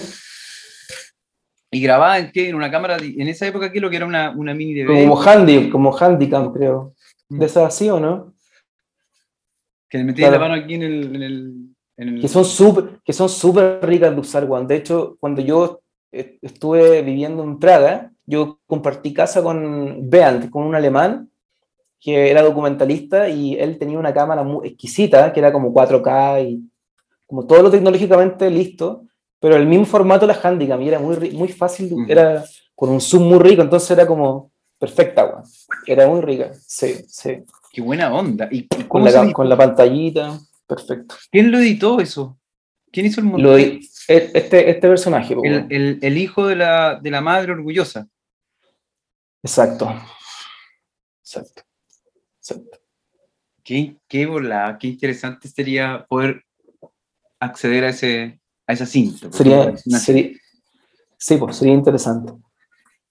¿Y 1.74 1.82
grababa 1.82 2.20
en 2.20 2.32
qué? 2.32 2.50
¿En 2.50 2.56
una 2.56 2.70
cámara? 2.70 2.98
En 3.02 3.28
esa 3.30 3.48
época, 3.48 3.72
¿qué 3.72 3.78
es 3.78 3.82
lo 3.82 3.90
que 3.90 3.96
era 3.96 4.06
una, 4.06 4.32
una 4.32 4.54
mini 4.54 4.74
DV? 4.74 4.88
Como 4.88 5.22
handy, 5.22 5.70
como 5.70 5.96
handicam, 5.98 6.52
creo. 6.52 6.94
¿De 7.30 7.46
esas 7.46 7.64
así 7.64 7.90
o 7.90 8.00
no? 8.00 8.34
Que 9.90 9.98
le 10.00 10.04
metía 10.04 10.30
la 10.30 10.38
Claro. 10.38 10.52
mano 10.52 10.64
aquí 10.64 10.74
en 10.76 10.84
el... 10.84 11.16
En 11.16 11.22
el, 11.24 11.54
en 11.98 12.10
el- 12.10 12.22
que 12.22 12.28
son 12.28 12.44
súper 12.46 13.00
que 13.06 13.14
son 13.14 13.30
súper 13.30 13.80
ricas 13.84 14.14
de 14.14 14.20
usar, 14.20 14.48
Juan. 14.48 14.68
De 14.68 14.76
hecho, 14.76 15.18
cuando 15.20 15.42
yo 15.42 15.82
estuve 16.12 17.02
viviendo 17.04 17.42
en 17.44 17.58
Praga, 17.58 18.12
yo 18.26 18.60
compartí 18.68 19.14
casa 19.14 19.42
con 19.42 20.10
Beant, 20.10 20.50
con 20.50 20.64
un 20.64 20.76
alemán 20.76 21.30
que 22.02 22.32
era 22.32 22.42
documentalista 22.42 23.30
y 23.30 23.54
él 23.56 23.78
tenía 23.78 23.98
una 24.00 24.14
cámara 24.14 24.44
muy 24.44 24.68
exquisita, 24.70 25.32
que 25.32 25.40
era 25.40 25.54
como 25.54 25.72
4K 25.74 26.44
y 26.50 26.70
como 27.28 27.46
todo 27.46 27.62
lo 27.62 27.70
tecnológicamente 27.72 28.50
listo, 28.50 29.06
pero 29.42 29.56
el 29.58 29.66
mismo 29.66 29.86
formato 29.86 30.26
la 30.28 30.40
Handicam 30.42 30.82
y 30.84 30.88
era 30.88 31.00
muy, 31.00 31.32
muy 31.32 31.48
fácil, 31.50 31.94
era 32.08 32.46
con 32.76 32.90
un 32.92 33.02
zoom 33.02 33.24
muy 33.24 33.40
rico, 33.40 33.64
entonces 33.64 33.90
era 33.92 34.06
como 34.08 34.52
perfecta, 34.78 35.28
Juan. 35.28 35.44
Era 35.86 36.08
muy 36.08 36.22
rica, 36.22 36.52
sí, 36.66 37.04
sí. 37.08 37.44
Qué 37.74 37.82
buena 37.82 38.14
onda. 38.14 38.48
¿Y, 38.52 38.60
y 38.78 38.84
Con 38.88 39.04
la, 39.04 39.34
con 39.34 39.50
la 39.50 39.58
pantallita, 39.58 40.40
perfecto. 40.68 41.16
¿Quién 41.32 41.52
lo 41.52 41.58
editó 41.58 42.00
eso? 42.00 42.38
¿Quién 42.92 43.08
hizo 43.08 43.20
el 43.22 43.28
montaje? 43.28 43.80
E- 44.08 44.32
este, 44.34 44.70
este 44.70 44.88
personaje, 44.88 45.34
el, 45.34 45.40
weón. 45.40 45.68
el- 45.70 46.00
el 46.02 46.18
hijo 46.18 46.46
de 46.48 46.56
la, 46.58 47.00
de 47.02 47.10
la 47.12 47.22
madre 47.22 47.52
orgullosa. 47.54 48.08
Exacto. 49.44 49.92
Exacto. 51.24 51.64
Exacto. 52.40 52.78
Qué, 53.64 53.96
qué 54.08 54.26
volada, 54.26 54.78
qué 54.78 54.88
interesante 54.88 55.48
sería 55.48 56.06
poder 56.10 56.44
acceder 57.40 57.86
a, 57.86 57.90
ese, 57.90 58.41
a 58.68 58.74
esa 58.74 58.86
cinta. 58.86 59.32
Sería, 59.32 59.76
sería, 59.78 60.30
sí, 61.18 61.38
pues 61.38 61.56
sería 61.58 61.74
interesante. 61.74 62.34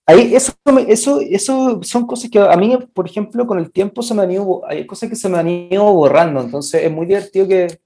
Ahí, 0.06 0.34
eso, 0.34 0.52
eso, 0.88 1.20
eso 1.20 1.80
son 1.82 2.06
cosas 2.06 2.30
que 2.30 2.38
a 2.40 2.56
mí, 2.56 2.76
por 2.92 3.06
ejemplo, 3.06 3.46
con 3.46 3.58
el 3.58 3.70
tiempo 3.70 4.02
se 4.02 4.12
me 4.14 4.22
han 4.22 4.30
ido, 4.32 4.62
hay 4.66 4.86
cosas 4.86 5.08
que 5.08 5.14
se 5.16 5.28
me 5.28 5.38
han 5.38 5.48
ido 5.48 5.84
borrando, 5.92 6.40
entonces 6.40 6.82
es 6.82 6.90
muy 6.90 7.06
divertido 7.06 7.46
que 7.46 7.78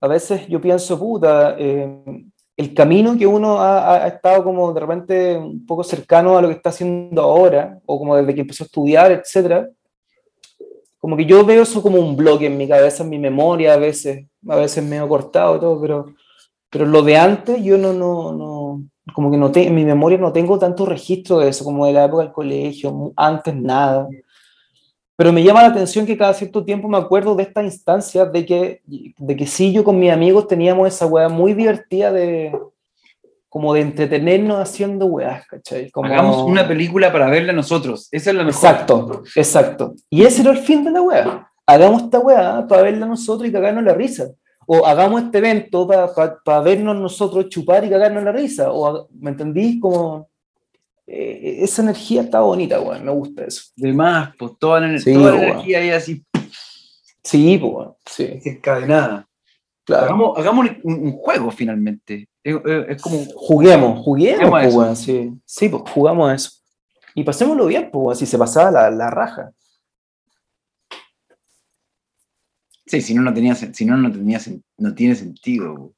a 0.00 0.08
veces 0.08 0.46
yo 0.48 0.60
pienso, 0.60 0.98
puta, 0.98 1.54
eh, 1.58 2.02
el 2.56 2.74
camino 2.74 3.16
que 3.16 3.26
uno 3.26 3.58
ha, 3.60 3.78
ha- 3.78 4.04
ha 4.04 4.08
estado 4.08 4.42
como 4.42 4.72
de 4.72 4.80
repente 4.80 5.36
un 5.36 5.64
poco 5.66 5.84
cercano 5.84 6.36
a 6.36 6.42
lo 6.42 6.48
que 6.48 6.54
está 6.54 6.70
haciendo 6.70 7.22
ahora, 7.22 7.78
o 7.86 7.98
como 7.98 8.16
desde 8.16 8.34
que 8.34 8.40
empezó 8.40 8.64
a 8.64 8.66
estudiar, 8.66 9.12
etcétera, 9.12 9.68
como 10.98 11.16
que 11.16 11.26
yo 11.26 11.44
veo 11.44 11.62
eso 11.62 11.82
como 11.82 11.98
un 12.00 12.16
bloque 12.16 12.46
en 12.46 12.56
mi 12.56 12.66
cabeza, 12.66 13.04
en 13.04 13.10
mi 13.10 13.18
memoria, 13.18 13.74
a 13.74 13.76
veces, 13.76 14.26
a 14.48 14.56
veces 14.56 14.82
medio 14.82 15.06
cortado 15.08 15.56
y 15.56 15.60
todo, 15.60 15.80
pero, 15.80 16.06
pero 16.70 16.86
lo 16.86 17.02
de 17.02 17.16
antes 17.16 17.62
yo 17.62 17.78
no, 17.78 17.92
no, 17.92 18.32
no 18.32 18.82
como 19.14 19.30
que 19.30 19.36
no 19.36 19.50
te, 19.52 19.66
en 19.66 19.74
mi 19.74 19.84
memoria 19.84 20.18
no 20.18 20.32
tengo 20.32 20.58
tanto 20.58 20.84
registro 20.84 21.38
de 21.38 21.48
eso, 21.48 21.64
como 21.64 21.86
de 21.86 21.92
la 21.92 22.04
época 22.04 22.24
del 22.24 22.32
colegio, 22.32 23.12
antes 23.16 23.54
nada. 23.54 24.08
Pero 25.16 25.32
me 25.32 25.42
llama 25.42 25.62
la 25.62 25.68
atención 25.68 26.04
que 26.04 26.18
cada 26.18 26.34
cierto 26.34 26.64
tiempo 26.64 26.88
me 26.88 26.98
acuerdo 26.98 27.34
de 27.34 27.44
estas 27.44 27.64
instancias 27.64 28.30
de 28.32 28.44
que, 28.44 28.82
de 28.84 29.36
que 29.36 29.46
sí, 29.46 29.72
yo 29.72 29.84
con 29.84 29.98
mis 29.98 30.12
amigos 30.12 30.46
teníamos 30.46 30.88
esa 30.88 31.06
weá 31.06 31.28
muy 31.28 31.54
divertida 31.54 32.12
de 32.12 32.52
como 33.48 33.72
de 33.72 33.80
entretenernos 33.80 34.58
haciendo 34.58 35.06
weás, 35.06 35.46
¿cachai? 35.46 35.90
Como... 35.90 36.12
Hagamos 36.12 36.42
una 36.42 36.68
película 36.68 37.10
para 37.10 37.30
verla 37.30 37.54
nosotros. 37.54 38.08
Esa 38.10 38.30
es 38.30 38.36
la 38.36 38.44
mejor. 38.44 38.70
Exacto, 38.70 39.22
exacto. 39.34 39.94
Y 40.10 40.24
ese 40.24 40.42
era 40.42 40.50
el 40.50 40.58
fin 40.58 40.84
de 40.84 40.90
la 40.90 41.00
weá. 41.00 41.50
Hagamos 41.64 42.02
esta 42.02 42.18
weá 42.18 42.66
para 42.68 42.82
verla 42.82 43.06
nosotros 43.06 43.48
y 43.48 43.52
cagarnos 43.52 43.84
la 43.84 43.94
risa. 43.94 44.28
O 44.66 44.84
hagamos 44.84 45.22
este 45.22 45.38
evento 45.38 45.86
para 46.44 46.60
vernos 46.60 46.96
nosotros 46.96 47.48
chupar 47.48 47.84
y 47.84 47.90
cagarnos 47.90 48.24
la 48.24 48.32
risa. 48.32 48.72
O, 48.72 49.08
¿me 49.12 49.30
entendís? 49.30 49.80
Como 49.80 50.28
eh, 51.06 51.58
esa 51.60 51.82
energía 51.82 52.22
está 52.22 52.40
bonita, 52.40 52.80
weón. 52.80 53.04
Me 53.04 53.12
gusta 53.12 53.44
eso. 53.44 53.62
De 53.76 53.92
más, 53.92 54.30
pues 54.38 54.52
toda 54.58 54.80
la, 54.80 54.98
Sí, 54.98 55.12
toda 55.14 55.32
la 55.32 55.42
energía 55.42 55.78
ahí 55.78 55.90
así 55.90 56.24
Sí, 57.22 57.58
pues, 57.58 57.72
weón, 57.72 57.94
sí, 58.06 58.40
encadenada. 58.44 59.26
claro. 59.84 60.04
Hagamos, 60.04 60.38
hagamos 60.38 60.66
un, 60.84 60.94
un 60.94 61.12
juego 61.12 61.50
finalmente. 61.50 62.28
Es, 62.42 62.56
es- 62.88 63.02
como 63.02 63.18
Juguemos, 63.34 64.00
juguemos, 64.04 64.38
Juguemos 64.44 64.58
a 64.58 64.62
pues, 64.62 64.74
weón, 64.74 64.96
sí. 64.96 65.32
Sí, 65.44 65.68
pues 65.68 65.82
jugamos 65.92 66.30
a 66.30 66.34
eso. 66.34 66.50
Y 67.14 67.24
pasémoslo 67.24 67.66
bien, 67.66 67.90
pues, 67.92 68.18
si 68.18 68.26
se 68.26 68.36
pasaba 68.38 68.70
la, 68.70 68.90
la 68.90 69.10
raja. 69.10 69.50
Sí, 72.86 73.00
si 73.00 73.14
no, 73.14 73.22
no 73.22 73.34
tenía, 73.34 73.54
si 73.54 73.84
no, 73.84 73.96
no 73.96 74.10
tenía, 74.12 74.40
no 74.78 74.94
tiene 74.94 75.14
sentido. 75.14 75.92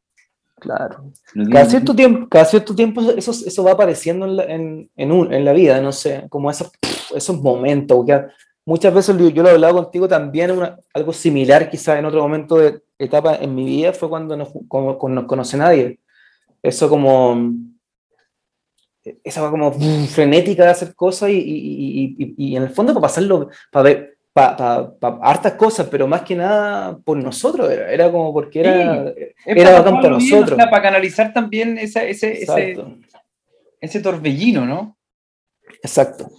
Claro. 0.59 1.05
No 1.35 1.45
tiene 1.45 1.51
Cada 1.53 1.65
sentido. 1.67 1.71
cierto 1.71 1.95
tiempo, 1.95 2.29
cada 2.29 2.45
cierto 2.47 2.75
tiempo 2.75 3.01
eso, 3.03 3.31
eso 3.31 3.63
va 3.65 3.73
apareciendo 3.73 4.27
en 4.27 4.37
la, 4.37 4.45
en, 4.45 4.91
en 4.97 5.13
un- 5.13 5.33
en 5.33 5.45
la 5.45 5.53
vida, 5.53 5.81
no 5.81 5.93
sé, 5.93 6.25
como 6.29 6.51
esos, 6.51 6.71
esos 7.15 7.41
momentos, 7.41 8.05
que 8.07 8.25
muchas 8.65 8.93
veces 8.93 9.17
yo 9.17 9.43
lo 9.43 9.49
he 9.49 9.53
hablado 9.53 9.75
contigo 9.83 10.09
también, 10.09 10.51
una, 10.51 10.77
algo 10.95 11.13
similar 11.13 11.71
quizás 11.71 11.99
en 11.99 12.07
otro 12.07 12.21
momento 12.23 12.57
de 12.57 12.83
etapa 12.99 13.37
en 13.37 13.55
mi 13.55 13.65
vida 13.65 13.93
fue 13.93 14.09
cuando 14.09 14.37
no, 14.37 14.49
como, 14.67 14.99
no 15.09 15.27
conoce 15.27 15.57
nadie. 15.57 16.01
Eso 16.63 16.89
como, 16.89 17.37
esa 19.25 19.49
como 19.51 19.73
frenética 20.09 20.65
de 20.65 20.71
hacer 20.71 20.95
cosas 20.95 21.31
y, 21.31 21.35
y, 21.39 22.17
y, 22.19 22.35
y 22.37 22.57
en 22.57 22.65
el 22.65 22.71
fondo 22.71 22.93
para 22.93 23.03
pasarlo, 23.03 23.49
para 23.71 23.83
ver, 23.85 24.18
para 24.39 25.19
hartas 25.23 25.55
cosas, 25.55 25.89
pero 25.91 26.07
más 26.07 26.23
que 26.23 26.37
nada 26.37 26.97
por 26.99 27.17
nosotros, 27.17 27.71
era, 27.71 27.91
era 27.91 28.11
como 28.11 28.33
porque 28.33 28.61
era, 28.61 29.13
era 29.45 29.73
bacán 29.73 29.97
para 29.97 30.11
nosotros. 30.11 30.57
para 30.57 30.83
canalizar 30.83 31.33
también 31.33 31.77
ese, 31.79 32.11
ese, 32.11 32.47
ese, 33.81 34.01
torbellino, 34.01 34.65
¿no? 34.65 34.97
Exacto. 35.83 36.31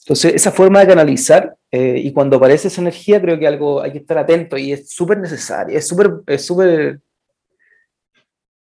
Entonces, 0.00 0.34
esa 0.34 0.50
forma 0.50 0.80
de 0.80 0.86
canalizar, 0.86 1.54
eh, 1.70 2.00
y 2.02 2.12
cuando 2.12 2.36
aparece 2.36 2.68
esa 2.68 2.80
energía, 2.80 3.20
creo 3.20 3.38
que 3.38 3.46
algo 3.46 3.82
hay 3.82 3.92
que 3.92 3.98
estar 3.98 4.18
atento 4.18 4.56
y 4.56 4.72
es 4.72 4.90
súper 4.90 5.18
necesario, 5.18 5.76
es 5.76 5.86
súper, 5.86 6.10
es 6.26 6.44
súper, 6.44 7.00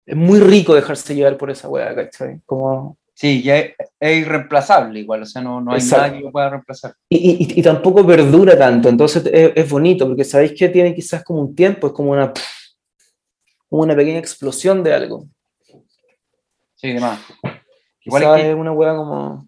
es 0.06 0.16
muy 0.16 0.40
rico 0.40 0.74
dejarse 0.74 1.14
llevar 1.14 1.36
por 1.36 1.50
esa 1.50 1.68
hueá, 1.68 1.94
¿cachai? 1.94 2.40
Como 2.46 2.96
Sí, 3.20 3.42
ya 3.42 3.59
es, 3.59 3.76
irreemplazable 4.00 4.98
igual, 4.98 5.20
o 5.20 5.26
sea, 5.26 5.42
no, 5.42 5.61
no 5.61 5.74
hay 5.74 5.83
nada 5.83 6.11
que 6.11 6.20
lo 6.20 6.33
pueda 6.33 6.48
reemplazar. 6.48 6.94
Y, 7.06 7.18
y, 7.18 7.61
y 7.61 7.62
tampoco 7.62 8.06
perdura 8.06 8.56
tanto, 8.56 8.88
entonces 8.88 9.26
es, 9.26 9.52
es, 9.56 9.68
bonito, 9.68 10.06
porque 10.06 10.24
sabéis 10.24 10.54
que 10.59 10.70
tiene 10.70 10.94
quizás 10.94 11.22
como 11.22 11.42
un 11.42 11.54
tiempo, 11.54 11.88
es 11.88 11.92
como 11.92 12.12
una, 12.12 12.33
una 13.68 13.94
pequeña 13.94 14.18
explosión 14.18 14.83
de 14.83 14.94
algo. 14.94 15.28
Sí, 16.76 16.94
demás. 16.94 17.20
Igual 18.06 18.40
es, 18.40 18.54
una 18.54 18.72
hueá 18.72 18.96
como... 18.96 19.46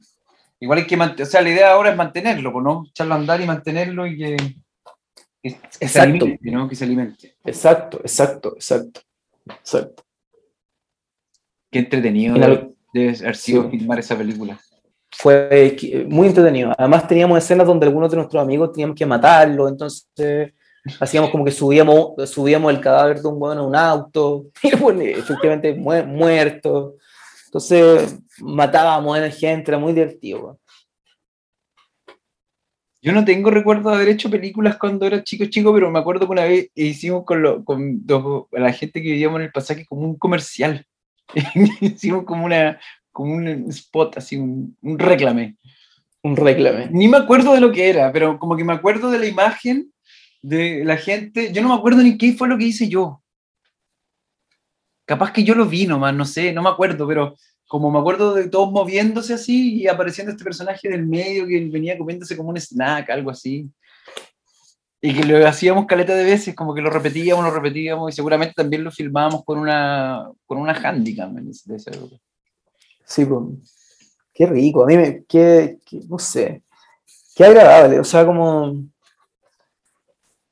Igual 0.61 0.81
hay 0.81 0.87
que 0.87 1.23
o 1.23 1.25
sea, 1.25 1.41
la 1.41 1.49
idea 1.49 1.73
ahora 1.73 1.93
es 1.93 1.97
mantenerlo, 1.97 2.53
pues, 2.53 2.63
¿no? 2.63 2.85
Echarlo 2.91 3.15
a 3.15 3.17
andar 3.17 3.41
y 3.41 3.47
mantenerlo 3.47 4.07
y 4.07 4.19
que, 4.19 4.37
que, 5.43 5.89
se 5.89 5.99
alimente, 5.99 6.51
¿no? 6.51 6.69
Que 6.69 6.77
se 6.77 6.85
alimente. 6.85 7.37
Exacto, 7.43 8.01
exacto, 8.01 8.53
exacto, 8.55 9.01
exacto. 9.49 10.05
Qué 11.71 11.79
entretenido. 11.79 12.75
Debe 12.93 13.17
haber 13.19 13.37
sido 13.37 13.71
filmar 13.71 13.99
esa 13.99 14.17
película. 14.17 14.61
Fue 15.11 15.77
muy 16.09 16.29
entretenido. 16.29 16.73
Además 16.77 17.07
teníamos 17.07 17.39
escenas 17.39 17.67
donde 17.67 17.87
algunos 17.87 18.11
de 18.11 18.17
nuestros 18.17 18.43
amigos 18.43 18.73
teníamos 18.73 18.97
que 18.97 19.07
matarlo, 19.07 19.69
entonces 19.69 20.07
hacíamos 20.99 21.31
como 21.31 21.45
que 21.45 21.51
subíamos, 21.51 22.29
subíamos 22.29 22.73
el 22.73 22.81
cadáver 22.81 23.21
de 23.21 23.29
un 23.29 23.41
hueón 23.41 23.59
a 23.59 23.63
un 23.63 23.77
auto, 23.77 24.47
y 24.63 24.75
bueno, 24.77 25.03
efectivamente 25.03 25.75
muerto. 25.75 26.97
Entonces 27.47 28.19
matábamos 28.39 29.17
a 29.17 29.21
la 29.21 29.31
gente, 29.31 29.71
era 29.71 29.79
muy 29.79 29.93
divertido. 29.93 30.59
Yo 33.05 33.13
no 33.13 33.25
tengo 33.25 33.51
recuerdo 33.51 33.91
de 33.91 33.97
haber 33.97 34.09
hecho 34.11 34.31
películas 34.31 34.77
cuando 34.77 35.07
era 35.07 35.25
chico 35.25 35.45
chico, 35.47 35.75
pero 35.75 35.91
me 35.91 35.99
acuerdo 35.99 36.27
que 36.27 36.33
una 36.33 36.45
vez 36.45 36.71
hicimos 36.75 37.25
con, 37.25 37.43
lo, 37.43 37.65
con 37.65 38.07
la 38.53 38.73
gente 38.73 39.03
que 39.03 39.11
vivíamos 39.11 39.41
en 39.41 39.47
el 39.47 39.53
pasaje 39.53 39.85
como 39.87 40.03
un 40.03 40.17
comercial. 40.17 40.87
Hicimos 41.81 42.25
como, 42.25 42.47
una, 42.47 42.81
como 43.11 43.35
un 43.35 43.47
spot, 43.71 44.19
así, 44.19 44.37
un, 44.37 44.77
un 44.83 44.99
reclame. 44.99 45.57
Un 46.23 46.37
reclame. 46.37 46.89
Ni 46.91 47.09
me 47.09 47.17
acuerdo 47.17 47.55
de 47.55 47.61
lo 47.61 47.73
que 47.73 47.89
era, 47.89 48.13
pero 48.13 48.39
como 48.39 48.57
que 48.57 48.65
me 48.65 48.73
acuerdo 48.73 49.11
de 49.11 49.19
la 49.19 49.27
imagen 49.27 49.93
de 50.43 50.85
la 50.85 50.97
gente. 50.97 51.53
Yo 51.53 51.63
no 51.63 51.69
me 51.69 51.75
acuerdo 51.75 52.03
ni 52.03 52.19
qué 52.19 52.35
fue 52.35 52.49
lo 52.49 52.59
que 52.59 52.67
hice 52.67 52.89
yo. 52.89 53.23
Capaz 55.05 55.33
que 55.33 55.45
yo 55.45 55.55
lo 55.55 55.67
vi 55.67 55.87
nomás, 55.87 56.15
no 56.15 56.25
sé, 56.25 56.53
no 56.53 56.63
me 56.63 56.71
acuerdo, 56.71 57.07
pero 57.07 57.37
como 57.67 57.91
me 57.91 57.99
acuerdo 57.99 58.35
de 58.35 58.49
todos 58.49 58.71
moviéndose 58.71 59.35
así 59.35 59.77
y 59.81 59.89
apareciendo 59.89 60.31
este 60.31 60.45
personaje 60.45 60.89
del 60.89 61.07
medio 61.07 61.47
que 61.47 61.69
venía 61.71 61.99
comiéndose 61.99 62.37
como 62.37 62.51
un 62.51 62.57
snack, 62.57 63.11
algo 63.11 63.31
así. 63.31 63.69
Y 65.05 65.15
que 65.15 65.25
lo 65.25 65.45
hacíamos 65.49 65.87
caleta 65.87 66.15
de 66.15 66.23
veces, 66.23 66.55
como 66.55 66.73
que 66.73 66.81
lo 66.81 66.89
repetíamos, 66.89 67.45
lo 67.45 67.51
repetíamos, 67.51 68.13
y 68.13 68.15
seguramente 68.15 68.55
también 68.55 68.85
lo 68.85 68.93
filmábamos 68.93 69.45
con 69.45 69.59
una, 69.59 70.31
con 70.47 70.59
una 70.59 70.75
handicam 70.75 71.35
de 71.35 71.51
ese 71.51 71.91
Sí, 73.05 73.25
pues, 73.25 74.15
qué 74.33 74.47
rico, 74.47 74.85
a 74.85 74.87
mí 74.87 74.97
me, 74.97 75.25
qué, 75.25 75.79
no 76.09 76.21
sé, 76.21 76.63
qué 77.35 77.45
agradable, 77.45 77.99
o 77.99 78.05
sea, 78.05 78.25
como, 78.25 78.77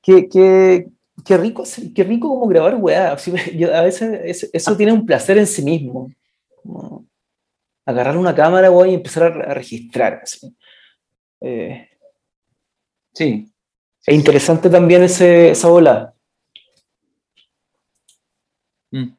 qué, 0.02 0.28
qué, 0.28 0.88
qué 1.24 1.36
rico, 1.36 1.62
qué 1.94 2.02
rico 2.02 2.28
como 2.28 2.48
grabar 2.48 2.74
weá, 2.74 3.12
a 3.12 3.82
veces 3.82 4.50
eso 4.52 4.76
tiene 4.76 4.92
un 4.92 5.06
placer 5.06 5.38
en 5.38 5.46
sí 5.46 5.62
mismo, 5.62 6.12
agarrar 7.86 8.16
una 8.16 8.34
cámara, 8.34 8.68
y 8.88 8.94
empezar 8.94 9.32
a, 9.32 9.54
registrar, 9.54 10.20
así. 10.24 10.52
Eh, 11.40 11.88
sí, 13.14 13.49
es 14.06 14.14
interesante 14.14 14.70
también 14.70 15.02
ese, 15.02 15.50
esa 15.50 15.68
ola. 15.68 16.14
Mm. 18.92 19.14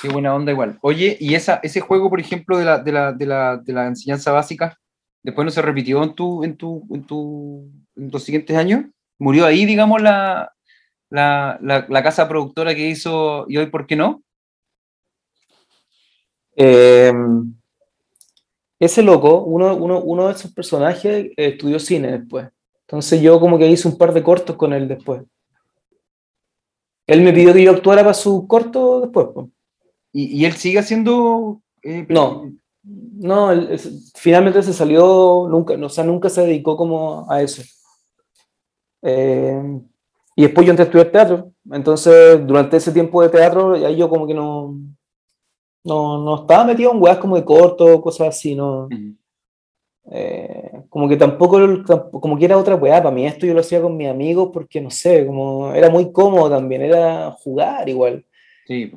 Qué 0.00 0.08
buena 0.08 0.34
onda 0.34 0.50
igual. 0.52 0.78
Oye, 0.82 1.16
¿y 1.20 1.34
esa, 1.34 1.60
ese 1.62 1.80
juego, 1.80 2.08
por 2.08 2.20
ejemplo, 2.20 2.56
de 2.56 2.64
la, 2.64 2.78
de, 2.78 2.92
la, 2.92 3.12
de, 3.12 3.26
la, 3.26 3.56
de 3.58 3.72
la, 3.72 3.86
enseñanza 3.86 4.32
básica, 4.32 4.78
después 5.22 5.44
no 5.44 5.50
se 5.50 5.60
repitió 5.60 6.02
en, 6.02 6.14
tu, 6.14 6.42
en, 6.42 6.56
tu, 6.56 6.86
en, 6.90 7.04
tu, 7.04 7.70
en 7.96 8.10
los 8.10 8.24
siguientes 8.24 8.56
años? 8.56 8.86
¿Murió 9.18 9.44
ahí, 9.44 9.66
digamos, 9.66 10.00
la, 10.00 10.54
la, 11.10 11.58
la, 11.60 12.02
casa 12.02 12.28
productora 12.28 12.74
que 12.74 12.88
hizo 12.88 13.44
¿Y 13.48 13.58
hoy 13.58 13.66
por 13.66 13.86
qué 13.86 13.96
no? 13.96 14.22
Eh, 16.56 17.12
ese 18.80 19.02
loco, 19.02 19.42
uno, 19.42 19.76
uno, 19.76 20.00
uno 20.00 20.26
de 20.26 20.32
esos 20.32 20.52
personajes, 20.52 21.26
eh, 21.26 21.32
estudió 21.36 21.78
cine 21.78 22.18
después. 22.18 22.48
Entonces 22.80 23.20
yo 23.20 23.38
como 23.38 23.58
que 23.58 23.68
hice 23.68 23.86
un 23.86 23.98
par 23.98 24.12
de 24.12 24.22
cortos 24.22 24.56
con 24.56 24.72
él 24.72 24.88
después. 24.88 25.22
Él 27.06 27.22
me 27.22 27.32
pidió 27.32 27.52
que 27.52 27.62
yo 27.62 27.72
actuara 27.72 28.02
para 28.02 28.14
su 28.14 28.46
corto 28.46 29.02
después. 29.02 29.28
¿Y, 30.12 30.44
él 30.44 30.54
sigue 30.54 30.78
haciendo...? 30.78 31.60
Eh, 31.82 32.06
no, 32.08 32.50
no, 32.82 33.50
finalmente 34.14 34.62
se 34.62 34.72
salió, 34.72 35.46
nunca, 35.48 35.74
o 35.74 35.88
sea, 35.88 36.04
nunca 36.04 36.28
se 36.28 36.42
dedicó 36.42 36.76
como 36.76 37.30
a 37.30 37.42
eso. 37.42 37.62
Eh, 39.02 39.80
y 40.34 40.42
después 40.42 40.66
yo 40.66 40.70
entré 40.70 40.84
a 40.84 40.86
estudiar 40.86 41.10
teatro. 41.10 41.52
Entonces, 41.70 42.46
durante 42.46 42.76
ese 42.78 42.92
tiempo 42.92 43.22
de 43.22 43.28
teatro, 43.28 43.74
ahí 43.74 43.96
yo 43.96 44.08
como 44.08 44.26
que 44.26 44.34
no, 44.34 44.74
no, 45.84 46.22
no 46.22 46.42
estaba 46.42 46.64
metido 46.64 46.92
en 46.92 47.02
weas 47.02 47.18
como 47.18 47.36
de 47.36 47.44
corto, 47.44 48.00
cosas 48.00 48.28
así, 48.28 48.54
no. 48.54 48.88
Eh, 50.12 50.84
como 50.88 51.08
que 51.08 51.16
tampoco, 51.16 51.58
como 52.10 52.36
que 52.36 52.44
era 52.44 52.58
otra 52.58 52.74
weá, 52.74 53.02
para 53.02 53.14
mí 53.14 53.26
esto 53.26 53.46
yo 53.46 53.54
lo 53.54 53.60
hacía 53.60 53.80
con 53.80 53.96
mis 53.96 54.08
amigos 54.08 54.50
porque 54.52 54.80
no 54.80 54.90
sé, 54.90 55.26
como 55.26 55.72
era 55.72 55.88
muy 55.88 56.12
cómodo 56.12 56.50
también, 56.50 56.82
era 56.82 57.30
jugar 57.30 57.88
igual. 57.88 58.24
Sí. 58.66 58.92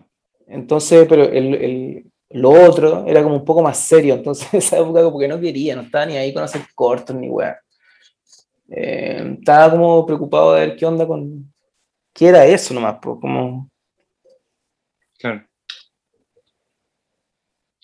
Entonces, 0.47 1.05
pero 1.07 1.23
el, 1.23 1.53
el, 1.55 2.11
lo 2.31 2.49
otro 2.49 3.05
era 3.05 3.23
como 3.23 3.35
un 3.35 3.45
poco 3.45 3.61
más 3.61 3.77
serio, 3.77 4.15
entonces 4.15 4.47
esa 4.53 4.77
época 4.79 5.03
como 5.03 5.19
que 5.19 5.27
no 5.27 5.39
quería, 5.39 5.75
no 5.75 5.83
estaba 5.83 6.05
ni 6.05 6.17
ahí 6.17 6.33
con 6.33 6.43
hacer 6.43 6.61
cortos 6.75 7.15
ni 7.15 7.29
weá. 7.29 7.59
Eh, 8.69 9.35
estaba 9.39 9.71
como 9.71 10.05
preocupado 10.05 10.53
de 10.53 10.67
ver 10.67 10.75
qué 10.75 10.85
onda 10.85 11.05
con, 11.05 11.53
qué 12.13 12.27
era 12.27 12.45
eso 12.45 12.73
nomás, 12.73 12.97
pues, 13.01 13.17
como... 13.21 13.69
Claro 15.19 15.45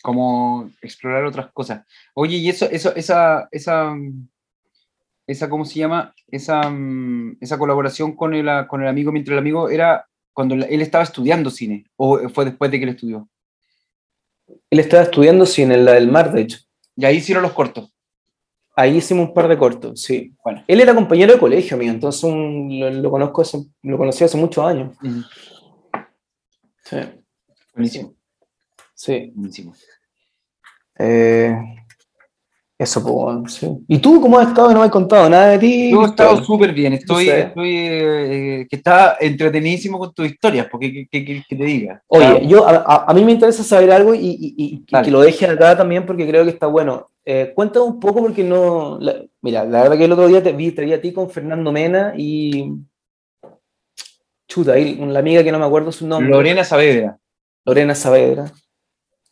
como 0.01 0.69
explorar 0.81 1.25
otras 1.25 1.51
cosas. 1.51 1.85
Oye, 2.13 2.37
y 2.37 2.49
eso, 2.49 2.69
eso, 2.69 2.95
esa, 2.95 3.47
esa, 3.51 3.95
esa, 5.27 5.49
¿cómo 5.49 5.65
se 5.65 5.79
llama? 5.79 6.13
Esa, 6.27 6.73
esa 7.41 7.57
colaboración 7.57 8.15
con 8.15 8.33
el, 8.33 8.67
con 8.67 8.81
el 8.81 8.87
amigo 8.87 9.11
mientras 9.11 9.33
el 9.33 9.39
amigo 9.39 9.69
era 9.69 10.05
cuando 10.33 10.55
él 10.55 10.81
estaba 10.81 11.03
estudiando 11.03 11.49
cine, 11.49 11.85
o 11.97 12.29
fue 12.29 12.45
después 12.45 12.71
de 12.71 12.77
que 12.77 12.83
él 12.85 12.91
estudió. 12.91 13.27
Él 14.69 14.79
estaba 14.79 15.03
estudiando 15.03 15.45
cine 15.45 15.75
en 15.75 15.85
la 15.85 15.93
del 15.93 16.09
mar, 16.09 16.31
de 16.31 16.41
hecho. 16.41 16.59
Y 16.95 17.05
ahí 17.05 17.17
hicieron 17.17 17.43
los 17.43 17.51
cortos. 17.51 17.93
Ahí 18.75 18.95
hicimos 18.95 19.27
un 19.27 19.33
par 19.33 19.49
de 19.49 19.57
cortos, 19.57 20.01
sí. 20.01 20.33
Bueno. 20.41 20.63
Él 20.65 20.79
era 20.79 20.95
compañero 20.95 21.33
de 21.33 21.39
colegio 21.39 21.75
mío, 21.75 21.91
entonces 21.91 22.31
lo, 22.31 23.11
conozco 23.11 23.43
lo 23.81 23.97
conocí 23.97 24.23
hace 24.23 24.37
muchos 24.37 24.65
años. 24.65 24.95
Sí. 26.85 26.97
Buenísimo. 27.73 28.13
Sí. 28.99 29.31
Eh, 30.99 31.57
eso, 32.77 33.01
pues, 33.01 33.53
sí. 33.53 33.67
¿Y 33.87 33.99
tú 33.99 34.19
cómo 34.19 34.37
has 34.37 34.49
estado? 34.49 34.73
No 34.73 34.79
me 34.79 34.85
has 34.87 34.91
contado 34.91 35.29
nada 35.29 35.51
de 35.51 35.59
ti. 35.59 35.91
Yo 35.91 36.01
he 36.01 36.07
estado 36.07 36.43
súper 36.43 36.73
bien. 36.73 36.91
Estoy, 36.91 37.29
estoy 37.29 37.75
eh, 37.77 38.67
que 38.69 38.75
está 38.75 39.15
entretenidísimo 39.21 39.97
con 39.99 40.13
tus 40.13 40.25
historias, 40.25 40.67
porque 40.69 41.07
que, 41.09 41.43
te 41.47 41.55
diga. 41.55 42.03
Oye, 42.07 42.45
yo, 42.45 42.67
a, 42.67 43.13
mí 43.13 43.23
me 43.23 43.31
interesa 43.31 43.63
saber 43.63 43.89
algo 43.89 44.13
y, 44.13 44.83
que 44.85 45.11
lo 45.11 45.21
deje 45.21 45.45
acá 45.45 45.77
también 45.77 46.05
porque 46.05 46.27
creo 46.27 46.43
que 46.43 46.51
está 46.51 46.67
bueno. 46.67 47.09
Eh, 47.23 47.53
cuéntame 47.55 47.85
un 47.85 48.01
poco 48.01 48.21
porque 48.21 48.43
no... 48.43 48.99
mira, 49.41 49.63
la 49.63 49.83
verdad 49.83 49.97
que 49.97 50.05
el 50.05 50.11
otro 50.11 50.27
día 50.27 50.43
te 50.43 50.51
vi, 50.51 50.71
te 50.71 50.83
vi 50.83 50.91
a 50.91 50.99
ti 50.99 51.13
con 51.13 51.29
Fernando 51.29 51.71
Mena 51.71 52.13
y... 52.17 52.73
Chuta, 54.45 54.73
ahí, 54.73 54.95
la 54.95 55.19
amiga 55.19 55.41
que 55.41 55.53
no 55.53 55.59
me 55.59 55.65
acuerdo 55.65 55.93
su 55.93 56.05
nombre. 56.05 56.29
Lorena 56.29 56.65
Saavedra. 56.65 57.17
Lorena 57.63 57.95
Saavedra 57.95 58.51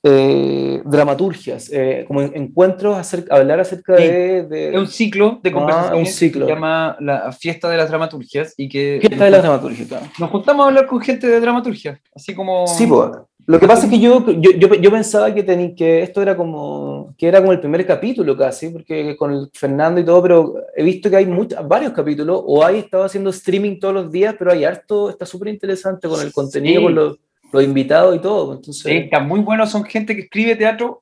eh, 0.09 0.81
dramaturgias, 0.85 1.69
eh, 1.71 2.05
como 2.07 2.21
encuentros, 2.21 2.97
acerca, 2.97 3.35
hablar 3.35 3.59
acerca 3.59 3.97
Sí. 3.97 4.03
de, 4.03 4.43
de- 4.43 4.69
Es 4.69 4.77
un 4.77 4.87
ciclo 4.87 5.39
de 5.43 5.49
Ah, 5.49 5.53
conversaciones 5.53 5.99
un 6.07 6.13
ciclo. 6.13 6.45
que 6.45 6.51
se 6.51 6.55
llama 6.55 6.97
la 6.99 7.31
Fiesta 7.31 7.69
de 7.69 7.77
las 7.77 7.89
Dramaturgias 7.89 8.53
y 8.57 8.69
que 8.69 8.99
Fiesta 9.01 9.25
de 9.25 9.31
la 9.31 9.39
dramaturgia. 9.39 9.85
claro. 9.87 10.05
nos 10.19 10.29
juntamos 10.29 10.63
a 10.63 10.67
hablar 10.69 10.87
con 10.87 10.99
gente 11.01 11.27
de 11.27 11.39
dramaturgia, 11.39 11.99
así 12.15 12.33
como... 12.33 12.65
Sí, 12.67 12.87
pues. 12.87 13.11
Lo 13.49 13.61
que 13.61 13.67
pasa 13.67 13.85
es 13.85 13.89
que 13.91 13.99
yo, 13.99 14.25
yo, 14.41 14.51
yo, 14.59 14.73
yo 14.75 14.91
pensaba 14.91 15.33
que, 15.33 15.41
tení, 15.41 15.73
que 15.73 16.01
esto 16.03 16.21
era 16.21 16.35
como, 16.35 17.13
que 17.17 17.29
era 17.29 17.39
como 17.39 17.53
el 17.53 17.61
primer 17.61 17.85
capítulo 17.85 18.35
casi, 18.35 18.67
porque 18.71 19.15
con 19.15 19.31
el 19.31 19.49
Fernando 19.53 20.01
y 20.01 20.03
todo, 20.03 20.21
pero 20.21 20.55
he 20.75 20.83
visto 20.83 21.09
que 21.09 21.15
hay 21.15 21.25
muchos, 21.27 21.65
varios 21.65 21.93
capítulos, 21.93 22.41
o 22.45 22.65
hay 22.65 22.79
estado 22.79 23.05
haciendo 23.05 23.29
streaming 23.29 23.79
todos 23.79 23.93
los 23.93 24.11
días, 24.11 24.35
pero 24.37 24.51
hay 24.51 24.65
harto, 24.65 25.09
está 25.09 25.25
súper 25.25 25.47
interesante 25.47 26.09
con 26.09 26.19
el 26.19 26.33
contenido, 26.33 26.79
Sí. 26.79 26.83
con 26.83 26.95
los, 26.95 27.17
los 27.51 27.63
invitados 27.63 28.15
y 28.15 28.19
todo. 28.19 28.55
Entonces, 28.55 28.83
Sí, 28.83 28.97
está 28.97 29.19
muy 29.19 29.39
bueno, 29.41 29.65
son 29.67 29.83
gente 29.83 30.15
que 30.15 30.21
escribe 30.23 30.55
teatro, 30.55 31.01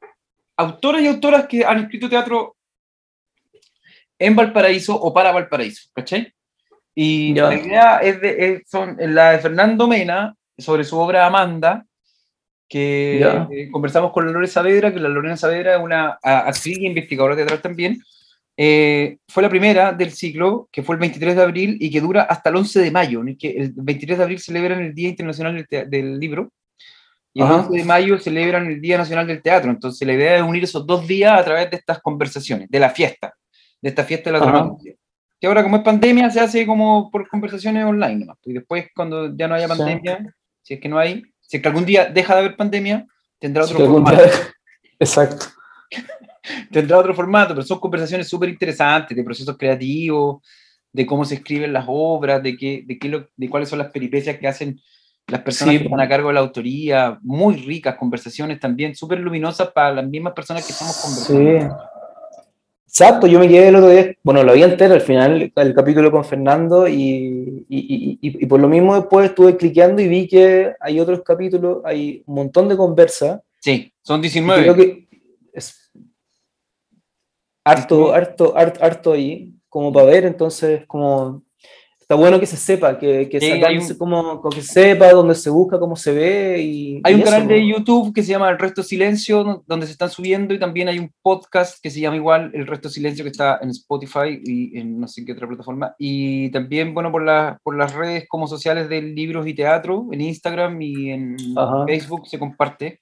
autoras 0.58 1.02
y 1.02 1.08
autoras 1.08 1.48
que 1.48 1.66
han 1.66 1.80
escrito 1.80 2.10
teatro 2.10 2.56
en 4.20 4.36
Valparaíso 4.36 4.96
o 4.96 5.14
para 5.14 5.32
Valparaíso, 5.32 5.90
¿cachai? 5.94 6.32
Y 6.94 7.34
Ya. 7.34 7.50
la 7.50 7.56
idea 7.56 7.98
es 7.98 8.22
de, 8.22 8.54
es- 8.54 8.70
son 8.70 8.96
la 9.00 9.32
de 9.32 9.40
Fernando 9.40 9.88
Mena, 9.88 10.34
sobre 10.58 10.86
su 10.86 10.98
obra 10.98 11.26
Amanda, 11.26 11.86
que 12.70 13.20
eh, 13.52 13.70
conversamos 13.72 14.12
con 14.14 14.26
la 14.26 14.32
Lorena 14.32 14.52
Saavedra, 14.52 14.94
que 14.94 15.00
la 15.02 15.10
Lorena 15.10 15.36
Saavedra 15.36 15.76
es 15.76 15.82
una 15.82 16.18
actriz 16.22 16.78
y 16.78 16.86
investigadora 16.88 17.36
teatral 17.36 17.62
también. 17.62 18.02
Eh, 18.58 19.18
fue 19.28 19.44
la 19.44 19.50
primera 19.50 19.92
del 19.92 20.12
ciclo, 20.12 20.70
que 20.72 20.82
fue 20.82 20.96
el 20.96 21.00
23 21.02 21.36
de 21.36 21.42
abril 21.42 21.78
y 21.80 21.92
que 21.92 22.00
dura 22.00 22.24
hasta 22.24 22.50
el 22.50 22.56
11 22.56 22.80
de 22.80 22.92
mayo, 22.92 23.22
¿no? 23.24 23.34
que 23.38 23.50
el 23.52 23.74
23 23.76 24.18
de 24.18 24.24
abril 24.24 24.40
celebran 24.40 24.82
el 24.82 24.94
Día 24.94 25.10
Internacional 25.10 25.66
del, 25.70 25.90
del 25.90 26.20
Libro 26.20 26.52
y 27.34 27.42
el 27.42 27.48
Ajá. 27.48 27.56
11 27.68 27.78
de 27.80 27.84
mayo 27.84 28.18
celebran 28.18 28.66
el 28.68 28.80
Día 28.80 28.98
Nacional 28.98 29.28
del 29.28 29.42
Teatro. 29.42 29.70
Entonces 29.72 30.08
la 30.08 30.14
idea 30.14 30.38
es 30.38 30.42
unir 30.42 30.64
esos 30.64 30.88
dos 30.88 31.06
días 31.06 31.38
a 31.38 31.44
través 31.44 31.70
de 31.70 31.76
estas 31.78 32.00
conversaciones, 32.02 32.70
de 32.70 32.80
la 32.80 32.90
fiesta, 32.90 33.34
de 33.82 33.90
esta 33.90 34.06
fiesta 34.06 34.30
de 34.32 34.40
la 34.40 34.46
dramaturgia. 34.46 34.94
Que 35.38 35.48
ahora 35.48 35.62
como 35.62 35.76
es 35.78 35.84
pandemia 35.84 36.30
se 36.30 36.40
hace 36.40 36.66
como 36.66 37.12
por 37.12 37.28
conversaciones 37.28 37.84
online 37.84 38.16
nomás. 38.20 38.38
Y 38.46 38.54
después 38.54 38.88
cuando 38.96 39.36
ya 39.36 39.50
no 39.50 39.56
haya 39.56 39.68
Sí. 39.68 39.78
pandemia, 39.78 40.34
si 40.62 40.76
es 40.76 40.80
que 40.80 40.88
no 40.88 40.98
hay, 40.98 41.24
si 41.42 41.58
es 41.58 41.62
que 41.62 41.68
algún 41.68 41.84
día 41.86 42.06
deja 42.06 42.34
de 42.36 42.40
haber 42.40 42.56
pandemia, 42.56 43.06
tendrá 43.38 43.64
si 43.68 43.74
otro 43.74 43.84
algún 43.86 44.06
formato 44.06 44.24
día- 44.24 44.54
Exacto. 44.98 45.48
Tendrá 46.72 46.98
otro 46.98 47.14
formato, 47.14 47.54
pero 47.54 47.66
son 47.66 47.80
conversaciones 47.80 48.28
súper 48.28 48.50
interesantes 48.50 49.16
de 49.16 49.24
procesos 49.24 49.58
creativos, 49.58 50.42
de 50.92 51.06
cómo 51.06 51.26
se 51.26 51.36
escriben 51.36 51.74
las 51.74 51.86
obras, 51.88 52.42
de, 52.42 52.56
qué, 52.56 52.84
de, 52.86 52.98
qué 52.98 53.10
lo- 53.10 53.28
de 53.36 53.50
cuáles 53.50 53.68
son 53.70 53.80
las 53.80 53.92
peripecias 53.92 54.38
que 54.38 54.48
hacen 54.48 54.80
las 55.28 55.42
personas 55.42 55.74
Sí, 55.74 55.80
que 55.80 55.86
están 55.86 56.00
a 56.00 56.08
cargo 56.08 56.28
de 56.28 56.36
la 56.36 56.40
autoría, 56.42 57.18
muy 57.24 57.56
ricas 57.56 57.96
conversaciones 57.96 58.60
también, 58.60 58.96
súper 58.96 59.20
luminosas 59.20 59.70
para 59.72 59.92
las 59.96 60.08
mismas 60.08 60.34
personas 60.34 60.66
que 60.66 60.72
estamos 60.74 60.96
conversando. 61.02 61.76
Sí. 61.76 61.76
Exacto, 62.88 63.28
yo 63.28 63.40
me 63.40 63.48
quedé 63.50 63.68
el 63.70 63.76
otro 63.76 63.90
día, 63.90 64.14
bueno, 64.24 64.42
lo 64.44 64.54
vi 64.54 64.64
entero 64.64 64.94
al 64.94 65.02
final, 65.02 65.52
el 65.54 65.74
capítulo 65.74 66.12
con 66.12 66.24
Fernando, 66.24 66.88
y, 66.88 67.66
y- 67.68 68.18
y- 68.22 68.38
y- 68.40 68.46
por 68.46 68.60
lo 68.62 68.70
mismo 68.70 68.96
después 68.96 69.30
estuve 69.30 69.58
cliqueando 69.58 70.02
y 70.02 70.08
vi 70.08 70.28
que 70.30 70.74
hay 70.80 71.00
otros 71.02 71.22
capítulos, 71.24 71.80
hay 71.84 72.24
un 72.26 72.36
montón 72.36 72.70
de 72.70 72.78
conversas. 72.78 73.42
Sí, 73.60 73.92
son 74.02 74.20
y 74.20 74.22
19. 74.24 74.62
Creo 74.62 74.76
que 74.76 75.08
es 75.52 75.92
harto, 77.66 78.14
harto, 78.14 78.56
harto, 78.58 78.84
harto 78.84 79.12
ahí, 79.14 79.54
como 79.70 79.92
para 79.92 80.06
ver, 80.06 80.26
entonces, 80.26 80.86
como 80.88 81.44
está 82.00 82.14
bueno 82.14 82.40
que 82.40 82.46
se 82.46 82.56
sepa, 82.56 83.00
que, 83.00 83.28
que 83.28 83.40
Sí, 83.40 83.52
un- 83.54 83.98
como, 83.98 84.40
como 84.40 84.52
que 84.56 84.62
se 84.62 84.74
sepa 84.74 85.10
dónde 85.12 85.34
se 85.34 85.50
busca, 85.50 85.80
cómo 85.80 85.96
se 85.96 86.14
ve. 86.14 86.62
Y, 86.62 87.02
Hay 87.04 87.14
y 87.14 87.16
un 87.16 87.22
eso, 87.22 87.32
canal 87.32 87.48
de 87.48 87.60
¿no? 87.60 87.68
YouTube 87.68 88.14
que 88.14 88.22
se 88.22 88.30
llama 88.30 88.52
El 88.52 88.60
Resto 88.60 88.84
Silencio, 88.84 89.64
donde 89.66 89.88
se 89.88 89.94
están 89.94 90.12
subiendo, 90.12 90.54
y 90.54 90.60
también 90.60 90.88
hay 90.88 91.00
un 91.00 91.12
podcast 91.24 91.82
que 91.82 91.90
se 91.90 92.00
llama 92.00 92.16
igual 92.18 92.52
El 92.54 92.68
Resto 92.68 92.90
Silencio, 92.90 93.26
que 93.26 93.32
está 93.32 93.58
en 93.60 93.72
Spotify 93.72 94.40
y 94.46 94.78
en 94.78 95.00
no 95.00 95.08
sé 95.08 95.26
qué 95.26 95.32
otra 95.34 95.48
plataforma. 95.48 95.96
Y 95.98 96.52
también, 96.52 96.94
bueno, 96.94 97.12
por, 97.12 97.24
la- 97.26 97.58
por 97.64 97.76
las 97.76 97.96
redes 97.96 98.26
como 98.30 98.48
sociales 98.48 98.88
de 98.88 99.02
libros 99.02 99.48
y 99.48 99.56
teatro, 99.56 100.08
en 100.12 100.22
Instagram 100.22 100.80
y 100.84 101.10
en 101.10 101.38
Ajá. 101.58 101.86
Facebook 101.88 102.28
se 102.28 102.38
comparte. 102.38 103.02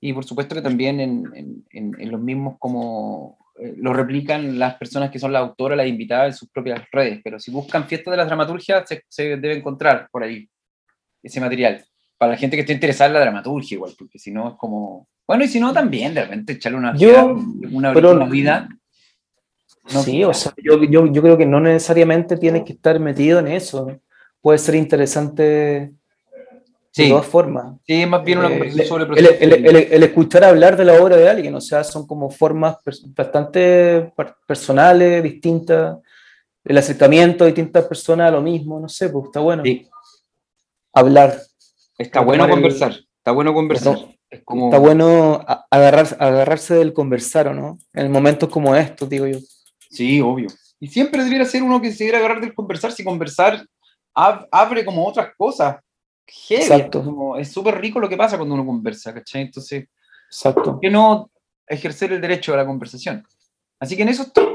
Y 0.00 0.14
por 0.14 0.24
supuesto 0.24 0.54
que 0.54 0.62
también 0.62 0.98
en, 0.98 1.24
en- 1.34 1.64
en- 1.72 1.94
en 2.00 2.10
los 2.10 2.20
mismos 2.22 2.54
como 2.58 3.36
lo 3.76 3.92
replican 3.92 4.58
las 4.58 4.74
personas 4.74 5.10
que 5.10 5.18
son 5.18 5.32
las 5.32 5.42
autoras, 5.42 5.76
las 5.76 5.86
invitadas 5.86 6.28
en 6.28 6.34
sus 6.34 6.48
propias 6.50 6.82
redes. 6.90 7.20
Pero 7.22 7.38
si 7.38 7.50
buscan 7.50 7.86
Fiesta 7.86 8.10
de 8.10 8.16
las 8.16 8.26
Dramaturgias, 8.26 8.88
se, 8.88 9.02
se 9.08 9.36
debe 9.36 9.56
encontrar 9.58 10.08
por 10.10 10.22
ahí 10.22 10.48
ese 11.22 11.40
material. 11.40 11.84
Para 12.18 12.32
la 12.32 12.38
gente 12.38 12.56
que 12.56 12.60
esté 12.62 12.72
interesada 12.74 13.08
en 13.08 13.14
la 13.14 13.20
dramaturgia, 13.20 13.76
igual, 13.76 13.94
porque 13.98 14.18
si 14.18 14.30
no 14.30 14.50
es 14.50 14.54
como. 14.56 15.08
Bueno, 15.26 15.44
y 15.44 15.48
si 15.48 15.58
no, 15.58 15.72
también 15.72 16.12
de 16.12 16.22
repente 16.22 16.52
echarle 16.54 16.76
una, 16.78 16.94
Yo, 16.94 17.34
una, 17.70 17.94
pero- 17.94 18.12
una 18.12 18.26
vida. 18.26 18.68
No, 19.92 20.02
sí, 20.02 20.22
o 20.22 20.34
sea, 20.34 20.52
yo, 20.62 20.84
yo, 20.84 21.06
yo 21.10 21.22
creo 21.22 21.38
que 21.38 21.46
no 21.46 21.58
necesariamente 21.60 22.36
tienes 22.36 22.64
que 22.64 22.74
estar 22.74 23.00
metido 23.00 23.38
en 23.38 23.48
eso. 23.48 24.00
Puede 24.40 24.58
ser 24.58 24.74
interesante 24.74 25.92
de 26.96 27.04
sí, 27.04 27.08
todas 27.10 27.26
formas. 27.26 27.76
sí, 27.86 28.04
más 28.06 28.24
bien 28.24 28.38
una 28.38 28.48
Eh, 28.48 28.50
conversación 28.50 28.88
sobre 28.88 29.04
el, 29.20 29.26
el- 29.52 29.66
el- 29.66 29.76
el 29.92 30.02
escuchar 30.02 30.44
hablar 30.44 30.76
de 30.76 30.84
la 30.84 31.00
obra 31.02 31.16
de 31.16 31.28
alguien, 31.28 31.54
o 31.54 31.60
sea, 31.60 31.84
son 31.84 32.06
como 32.06 32.30
formas 32.30 32.76
bastante 33.16 34.12
personales, 34.46 35.22
distintas, 35.22 35.98
el 36.64 36.76
acercamiento 36.78 37.44
de 37.44 37.52
distintas 37.52 37.84
personas 37.86 38.28
a 38.28 38.32
lo 38.32 38.42
mismo, 38.42 38.80
no 38.80 38.88
sé, 38.88 39.08
pues 39.08 39.26
está 39.26 39.40
bueno. 39.40 39.62
Sí, 39.64 39.86
Hablar, 40.92 41.40
está 41.98 42.20
bueno 42.20 42.48
conversar. 42.48 42.92
Está 43.18 43.30
bueno 43.30 43.54
conversar. 43.54 43.94
Retom- 43.96 44.16
Es 44.28 44.42
como, 44.44 44.66
está 44.66 44.78
bueno 44.78 45.44
agarrar, 45.70 46.06
agarrarse 46.18 46.74
del 46.74 46.92
conversar, 46.92 47.48
¿o 47.48 47.54
no? 47.54 47.78
En 47.92 48.10
momentos 48.10 48.48
como 48.48 48.74
estos, 48.74 49.08
digo 49.08 49.26
yo. 49.26 49.38
Sí, 49.90 50.20
obvio. 50.20 50.48
Y 50.80 50.88
siempre 50.88 51.22
debiera 51.24 51.44
ser 51.44 51.62
uno 51.62 51.80
que 51.80 51.90
se 51.92 51.98
quiera 52.04 52.18
agarrar 52.18 52.40
del 52.40 52.54
conversar, 52.54 52.90
si 52.92 53.04
conversar 53.04 53.64
ab- 54.14 54.46
abre 54.50 54.84
como 54.84 55.06
otras 55.06 55.28
cosas. 55.36 55.76
Heavy, 56.48 56.62
Exacto. 56.62 57.04
como- 57.04 57.36
Es 57.36 57.50
súper 57.52 57.80
rico 57.80 57.98
lo 58.00 58.08
que 58.08 58.16
pasa 58.16 58.36
cuando 58.36 58.54
uno 58.54 58.64
conversa, 58.66 59.12
¿cachai? 59.12 59.42
Entonces, 59.42 59.88
Exacto. 60.28 60.62
¿por 60.62 60.80
qué 60.80 60.90
no 60.90 61.30
ejercer 61.66 62.12
el 62.12 62.20
derecho 62.20 62.54
a 62.54 62.56
la 62.58 62.66
conversación? 62.66 63.24
Así 63.78 63.96
que 63.96 64.02
en 64.02 64.08
eso 64.10 64.22
estoy. 64.24 64.46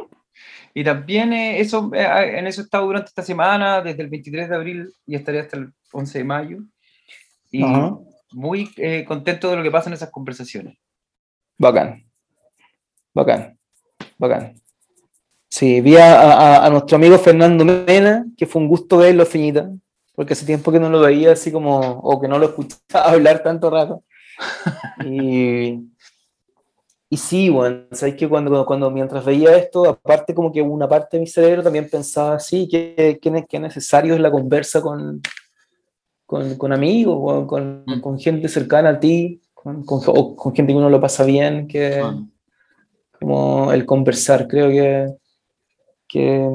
Y 0.74 0.84
también 0.84 1.32
eh, 1.34 1.60
eso, 1.60 1.90
eh, 1.94 2.38
en 2.40 2.48
eso 2.48 2.62
he 2.62 2.64
estado 2.66 2.86
durante 2.86 3.08
esta 3.10 3.24
semana, 3.24 3.82
desde 3.82 4.04
el 4.04 4.10
23 4.10 4.50
de 4.50 4.56
abril 4.56 4.94
y 5.06 5.16
estaré 5.16 5.40
hasta 5.40 5.58
el 5.58 5.72
11 5.94 6.18
de 6.20 6.24
mayo. 6.24 6.58
Y 7.52 7.64
Ajá. 7.64 7.98
muy 8.34 8.70
eh, 8.78 9.06
contento 9.06 9.50
de 9.50 9.56
lo 9.58 9.64
que 9.64 9.72
pasa 9.72 9.90
en 9.90 9.94
esas 9.94 10.12
conversaciones. 10.12 10.78
Bacán. 11.58 12.06
Bacán. 13.14 13.58
Bacán. 14.18 14.56
Sí, 15.50 15.80
vi 15.80 15.96
a, 15.96 16.20
a- 16.22 16.66
a 16.66 16.70
nuestro 16.70 16.98
amigo 16.98 17.18
Fernando 17.18 17.64
Mena, 17.64 18.26
que 18.38 18.46
fue 18.46 18.62
un 18.62 18.68
gusto 18.68 18.98
verlo, 18.98 19.26
Feñita, 19.26 19.70
porque 20.16 20.34
hace 20.34 20.46
tiempo 20.46 20.72
que 20.72 20.80
no 20.80 20.90
lo 20.90 21.02
veía 21.02 21.34
así 21.34 21.52
como, 21.52 21.80
o 21.80 22.20
que 22.20 22.28
no 22.28 22.40
lo 22.40 22.48
escuchaba 22.48 23.06
hablar 23.12 23.44
tanto 23.44 23.70
rato. 23.70 24.04
Y, 25.06 25.80
y 27.10 27.18
sí, 27.18 27.50
bueno, 27.50 27.86
sabes 27.92 28.16
que 28.16 28.28
cuando, 28.28 28.66
cuando 28.66 28.90
mientras 28.90 29.24
veía 29.24 29.56
esto, 29.56 29.88
aparte 29.88 30.34
como 30.34 30.52
que 30.52 30.62
una 30.62 30.88
parte 30.88 31.18
de 31.18 31.22
mi 31.22 31.28
cerebro 31.28 31.64
también 31.64 31.90
pensaba, 31.90 32.40
sí, 32.40 32.68
que, 32.68 33.20
que, 33.22 33.46
que 33.48 33.60
necesario 33.60 34.14
es 34.16 34.20
la 34.20 34.32
conversa 34.32 34.82
con, 34.82 35.22
con, 36.26 36.56
con 36.58 36.74
amigos, 36.74 37.20
con, 37.20 37.48
con, 37.48 37.84
Mm. 37.86 38.02
con 38.02 38.20
gente 38.20 38.48
cercana 38.50 38.90
a 38.90 39.00
ti, 39.00 39.42
con, 39.54 39.84
con, 39.86 40.02
o 40.08 40.36
con 40.36 40.56
gente 40.56 40.74
que 40.74 40.78
uno 40.78 40.90
lo 40.90 41.00
pasa 41.00 41.24
bien, 41.24 41.68
que 41.68 42.02
como 43.20 43.72
el 43.72 43.86
conversar, 43.86 44.48
creo 44.48 44.70
que, 44.70 45.14
que, 46.08 46.50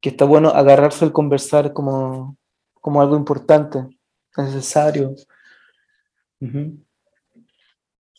que 0.00 0.08
está 0.10 0.24
bueno 0.24 0.48
agarrarse 0.50 1.04
al 1.04 1.12
conversar 1.12 1.72
como, 1.72 2.36
como 2.74 3.00
algo 3.00 3.16
importante, 3.16 3.80
necesario. 4.36 5.14
Ujú. 6.40 6.82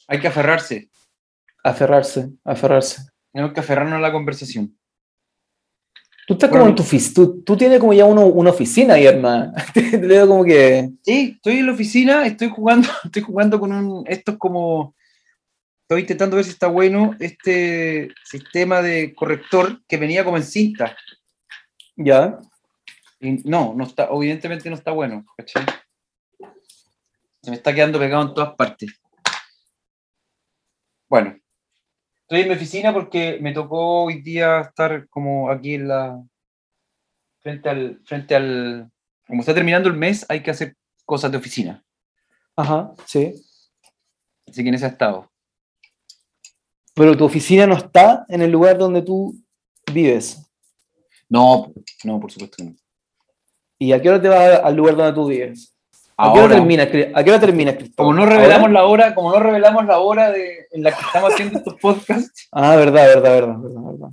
hay 0.08 0.20
que 0.20 0.28
aferrarse. 0.28 0.90
Aferrarse, 1.64 2.30
aferrarse. 2.44 3.02
Tenemos 3.32 3.54
que 3.54 3.60
aferrarnos 3.62 3.96
a 3.96 4.02
la 4.02 4.12
conversación. 4.12 4.78
Tú 6.28 6.34
estás 6.36 6.50
Bueno, 6.50 6.64
como 6.64 6.70
en 6.70 6.76
tu 6.76 6.84
oficina, 6.84 7.14
tú, 7.16 7.42
tú 7.44 7.58
tienes 7.58 7.80
como 7.80 7.94
ya 7.94 8.06
uno- 8.06 8.28
una 8.28 8.52
oficina 8.52 8.94
ahí, 8.94 9.06
hermano. 9.06 9.54
Te 9.74 9.98
veo 9.98 10.28
como 10.28 10.44
que... 10.46 10.90
Sí, 11.04 11.34
estoy 11.36 11.58
en 11.58 11.66
la 11.68 11.74
oficina, 11.74 12.26
estoy 12.28 12.50
jugando, 12.50 12.88
estoy 13.04 13.22
jugando 13.24 13.60
con 13.60 13.72
un, 13.72 14.04
esto 14.08 14.34
es 14.34 14.38
como, 14.38 14.96
estoy 15.84 16.02
intentando 16.02 16.36
ver 16.36 16.46
si 16.46 16.52
está 16.52 16.68
bueno 16.68 17.16
este 17.20 18.10
sistema 18.24 18.82
de 18.82 19.14
corrector 19.16 19.82
que 19.88 19.98
venía 19.98 20.24
como 20.24 20.38
en 20.38 20.44
cinta. 20.44 20.96
Ya, 21.96 22.40
Y 23.20 23.48
no, 23.48 23.74
no 23.76 23.84
está, 23.84 24.10
evidentemente 24.12 24.70
no 24.70 24.76
está 24.76 24.92
bueno, 24.92 25.26
¿cachai? 25.38 25.66
Se 27.42 27.50
me 27.50 27.58
está 27.58 27.74
quedando 27.74 28.00
pegado 28.00 28.28
en 28.28 28.34
todas 28.34 28.56
partes. 28.56 29.00
Bueno, 31.10 31.38
estoy 32.22 32.42
en 32.42 32.48
mi 32.48 32.54
oficina 32.56 32.94
porque 32.94 33.38
me 33.42 33.54
tocó 33.54 34.04
hoy 34.06 34.22
día 34.22 34.62
estar 34.62 35.08
como 35.10 35.52
aquí 35.52 35.76
en 35.76 35.88
la, 35.88 36.24
frente 37.42 37.70
al, 37.70 38.02
frente 38.06 38.36
al, 38.36 38.92
como 39.28 39.42
está 39.42 39.54
terminando 39.54 39.90
el 39.90 39.98
mes, 39.98 40.26
hay 40.30 40.42
que 40.42 40.52
hacer 40.52 40.76
cosas 41.06 41.32
de 41.32 41.38
oficina. 41.38 41.84
ajá, 42.56 42.94
sí. 43.06 43.34
Así 44.48 44.64
que 44.64 44.70
en 44.70 44.76
ese 44.76 44.88
estado. 44.88 45.32
Pero 46.94 47.16
tu 47.16 47.26
oficina 47.26 47.66
no 47.66 47.76
está 47.76 48.26
en 48.28 48.42
el 48.42 48.52
lugar 48.52 48.78
donde 48.78 49.02
tú 49.02 49.36
vives. 49.94 50.51
No, 51.32 51.72
no, 52.04 52.20
por 52.20 52.30
supuesto 52.32 52.58
que 52.58 52.64
no. 52.66 52.76
¿Y 53.80 53.94
a 53.94 54.02
qué 54.02 54.10
hora 54.10 54.22
te 54.22 54.28
vas 54.28 54.60
al 54.64 54.76
lugar 54.76 54.96
donde 54.98 55.14
tú 55.14 55.28
vives? 55.28 55.74
¿A 56.18 56.34
qué 56.34 56.40
hora 56.40 56.56
terminas, 56.56 56.88
¿A 57.16 57.24
qué 57.24 57.30
hora 57.32 57.40
terminas, 57.40 57.76
Cristóbal? 57.76 57.96
como 57.96 58.14
no 58.14 58.26
revelamos 58.28 58.68
¿Ahora? 58.68 58.74
la 58.74 58.86
hora, 58.86 59.16
como 59.16 59.32
no 59.32 59.40
revelamos 59.40 59.86
la 59.86 60.00
hora 60.00 60.30
de, 60.30 60.68
en 60.72 60.84
la 60.84 60.92
que 60.92 61.02
estamos 61.04 61.34
haciendo 61.34 61.58
estos 61.60 61.76
podcasts, 61.76 62.48
Ah, 62.52 62.76
verdad, 62.76 63.06
verdad, 63.08 63.32
verdad, 63.32 63.58
verdad, 63.60 63.82
verdad. 63.92 64.10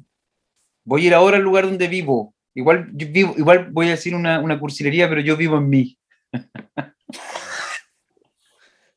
voy 0.84 1.02
a 1.02 1.06
ir 1.08 1.14
ahora 1.14 1.36
al 1.38 1.42
lugar 1.42 1.64
donde 1.66 1.88
vivo. 1.88 2.34
Igual, 2.54 2.88
yo 2.94 3.08
vivo, 3.10 3.34
igual 3.36 3.68
voy 3.72 3.88
a 3.88 3.90
decir 3.90 4.14
una, 4.14 4.38
una 4.40 4.58
cursilería, 4.60 5.08
pero 5.08 5.20
yo 5.20 5.36
vivo 5.36 5.58
en 5.58 5.68
mí. 5.68 5.98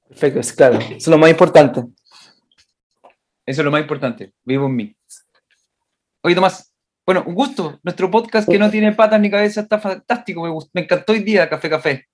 Perfecto, 0.08 0.40
es 0.40 0.54
claro. 0.54 0.80
Eso 0.80 0.96
es 0.96 1.08
lo 1.08 1.18
más 1.18 1.30
importante. 1.32 1.82
Eso 3.46 3.62
es 3.62 3.66
lo 3.66 3.72
más 3.72 3.82
importante. 3.82 4.34
Vivo 4.44 4.68
en 4.68 4.76
mí. 4.76 4.96
Oye, 6.22 6.36
Tomás, 6.36 6.71
bueno, 7.06 7.24
un 7.26 7.34
gusto. 7.36 7.80
Nuestro 7.84 8.10
podcast 8.12 8.48
que 8.50 8.60
no 8.60 8.70
tiene 8.70 8.92
patas 8.94 9.20
ni 9.20 9.30
cabeza 9.30 9.62
está 9.62 9.80
fantástico. 9.80 10.44
Me, 10.74 10.82
encantó 10.82 11.14
hoy 11.14 11.20
día, 11.24 11.50
Café 11.50 11.70
Café. 11.70 12.08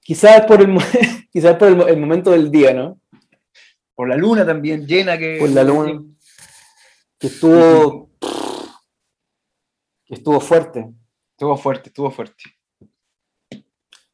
Quizás 0.00 0.46
por 0.46 0.60
el, 0.60 0.76
quizás 1.32 1.56
por 1.56 1.68
el, 1.68 1.76
mo- 1.76 1.86
el 1.86 1.96
momento 1.96 2.30
del 2.30 2.50
día, 2.50 2.72
¿no? 2.72 3.00
Por 3.94 4.08
la 4.08 4.16
luna 4.16 4.44
también, 4.44 4.86
llena 4.86 5.16
que. 5.18 5.38
Por 5.40 5.50
la 5.50 5.64
luna. 5.64 6.02
Que 7.18 7.28
estuvo. 7.28 8.10
Que 10.04 10.14
estuvo 10.14 10.38
fuerte. 10.40 10.86
Estuvo 11.32 11.56
fuerte, 11.56 11.88
estuvo 11.88 12.10
fuerte. 12.10 12.44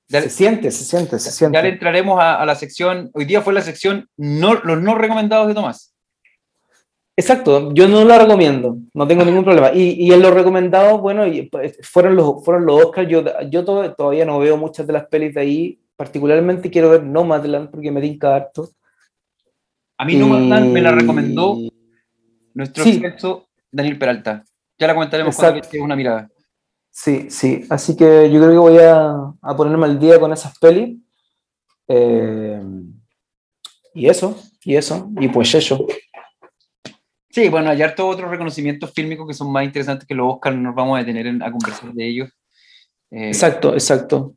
Ya, 0.08 0.22
Se 0.22 0.30
siente, 0.30 0.70
se 0.70 0.84
siente, 0.84 1.18
se 1.18 1.30
ya 1.30 1.30
le 1.30 1.36
siente. 1.52 1.68
entraremos 1.68 2.20
a, 2.20 2.40
a 2.40 2.46
la 2.46 2.54
sección. 2.54 3.10
Hoy 3.14 3.24
día 3.24 3.42
fue 3.42 3.52
la 3.54 3.60
sección 3.62 4.08
no, 4.16 4.54
los 4.54 4.80
no 4.80 4.94
recomendados 4.94 5.48
de 5.48 5.54
Tomás. 5.54 5.91
Exacto, 7.14 7.74
yo 7.74 7.86
no 7.88 8.04
lo 8.04 8.18
recomiendo, 8.18 8.78
no 8.94 9.06
tengo 9.06 9.24
ningún 9.24 9.44
problema. 9.44 9.70
Y, 9.72 10.02
y 10.02 10.12
en 10.12 10.22
los 10.22 10.32
recomendados, 10.32 11.00
bueno, 11.00 11.26
y, 11.26 11.42
pues, 11.42 11.76
fueron 11.82 12.16
los, 12.16 12.42
fueron 12.44 12.64
los 12.64 12.84
Oscars. 12.86 13.08
Yo, 13.08 13.22
yo 13.50 13.64
to- 13.64 13.92
todavía 13.94 14.24
no 14.24 14.38
veo 14.38 14.56
muchas 14.56 14.86
de 14.86 14.94
las 14.94 15.06
pelis 15.08 15.34
de 15.34 15.40
ahí. 15.42 15.78
Particularmente 15.94 16.70
quiero 16.70 16.88
ver 16.90 17.02
Nomadland 17.04 17.70
porque 17.70 17.90
me 17.90 18.00
tinca 18.00 18.34
harto. 18.34 18.70
A 19.98 20.04
mí 20.06 20.16
Nomadland 20.16 20.72
me 20.72 20.80
la 20.80 20.90
Y- 20.92 20.94
recomendó 20.94 21.58
nuestro 22.54 22.82
Sí. 22.82 22.90
experto 22.92 23.46
Daniel 23.70 23.98
Peralta. 23.98 24.44
Ya 24.78 24.86
la 24.86 24.94
comentaremos 24.94 25.36
cuando 25.36 25.58
Exacto. 25.58 25.70
le 25.70 25.76
eche 25.78 25.84
una 25.84 25.94
mirada. 25.96 26.30
Sí, 26.90 27.26
sí, 27.30 27.64
así 27.70 27.94
que 27.96 28.30
yo 28.30 28.40
creo 28.40 28.50
que 28.52 28.56
voy 28.58 28.78
a, 28.78 29.12
a 29.40 29.56
ponerme 29.56 29.84
al 29.86 29.98
día 29.98 30.18
con 30.18 30.32
esas 30.32 30.58
pelis. 30.58 30.98
Eh, 31.88 32.60
y 33.94 34.08
eso, 34.08 34.36
y 34.64 34.76
eso, 34.76 35.10
y 35.20 35.28
pues 35.28 35.54
eso. 35.54 35.86
Sí, 37.32 37.48
bueno, 37.48 37.70
hay 37.70 37.80
hartos 37.80 38.14
otros 38.14 38.30
reconocimientos 38.30 38.92
fílmicos 38.92 39.26
que 39.26 39.32
son 39.34 39.50
más 39.50 39.64
interesantes 39.64 40.06
que 40.06 40.14
los 40.14 40.34
Oscars, 40.34 40.54
no 40.54 40.62
nos 40.64 40.74
vamos 40.74 40.96
a 40.96 41.00
detener 41.00 41.26
en- 41.28 41.42
a 41.42 41.50
conversar 41.50 41.90
de 41.92 42.06
ellos. 42.06 42.28
Eh, 43.10 43.28
Exacto, 43.28 43.72
exacto. 43.72 44.34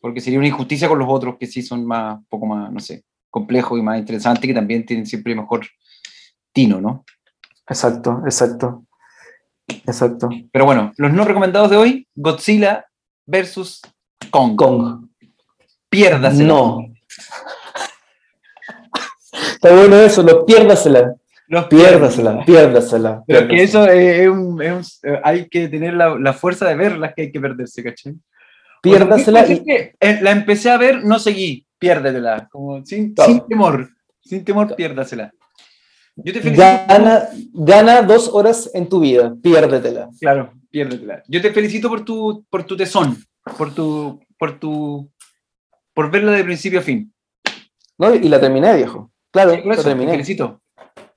Porque 0.00 0.20
sería 0.20 0.38
una 0.38 0.48
injusticia 0.48 0.88
con 0.88 0.98
los 1.00 1.08
otros 1.10 1.36
que 1.38 1.46
sí 1.46 1.62
son 1.62 1.84
más, 1.84 2.20
poco 2.28 2.46
más, 2.46 2.70
no 2.72 2.78
sé, 2.80 3.04
complejos 3.28 3.78
y 3.78 3.82
más 3.82 3.98
interesantes, 3.98 4.46
que 4.46 4.54
también 4.54 4.86
tienen 4.86 5.04
siempre 5.06 5.34
mejor 5.34 5.66
tino, 6.52 6.80
¿no? 6.80 7.04
Exacto, 7.68 8.22
exacto. 8.24 8.84
Exacto. 9.66 10.28
Pero 10.52 10.64
bueno, 10.64 10.92
los 10.98 11.12
no 11.12 11.24
recomendados 11.24 11.70
de 11.70 11.76
hoy, 11.76 12.08
Godzilla 12.14 12.86
versus 13.26 13.80
Kong. 14.30 14.54
Kong. 14.56 15.08
Piérdase. 15.88 16.44
No. 16.44 16.86
Está 19.32 19.74
bueno 19.74 19.96
eso, 19.96 20.22
lo 20.22 20.44
piérdasela. 20.44 21.14
Los 21.52 21.66
Piérdasela, 21.66 22.44
piérdasela. 22.46 23.22
Pero 23.26 23.46
que 23.46 23.62
eso 23.62 23.84
es, 23.86 24.26
un, 24.26 24.62
es 24.62 24.72
un- 25.02 25.18
hay 25.22 25.48
que 25.50 25.68
tener 25.68 25.92
la, 25.92 26.18
la 26.18 26.32
fuerza 26.32 26.66
de 26.66 26.74
verlas 26.76 27.12
que 27.14 27.22
hay 27.22 27.30
que 27.30 27.40
perderse, 27.40 27.82
¿cachai? 27.84 28.14
Piérdasela 28.80 29.46
y 29.46 29.62
que, 29.62 29.94
eh, 30.00 30.18
la 30.22 30.30
empecé 30.30 30.70
a 30.70 30.78
ver, 30.78 31.04
no 31.04 31.18
seguí, 31.18 31.66
piérdetela. 31.78 32.48
Como 32.50 32.82
sin, 32.86 33.14
sin 33.26 33.46
temor, 33.46 33.90
sin 34.22 34.42
temor, 34.44 34.74
piérdasela. 34.74 35.30
Yo 36.16 36.32
te 36.32 36.40
felicito. 36.40 36.62
gana, 36.88 37.28
gana 37.52 38.00
dos 38.00 38.30
horas 38.32 38.70
en 38.72 38.88
tu 38.88 39.00
vida, 39.00 39.34
piérdetela. 39.42 40.08
Claro, 40.20 40.54
piérdetela. 40.70 41.22
Yo 41.28 41.42
te 41.42 41.52
felicito 41.52 41.90
por 41.90 42.02
tu, 42.02 42.46
por 42.48 42.64
tu 42.64 42.78
tesón, 42.78 43.18
por 43.58 43.74
tu, 43.74 44.20
por 44.38 44.58
tu, 44.58 45.10
por 45.92 46.10
verla 46.10 46.32
de 46.32 46.44
principio 46.44 46.78
a 46.78 46.82
fin. 46.82 47.12
¿no? 47.98 48.14
Y 48.14 48.26
la 48.30 48.40
terminé, 48.40 48.74
viejo. 48.74 49.10
Claro, 49.30 49.50
Por 49.58 49.66
la 49.66 49.74
eso, 49.74 49.82
te 49.82 49.88
terminé. 49.90 50.12
felicito. 50.12 50.61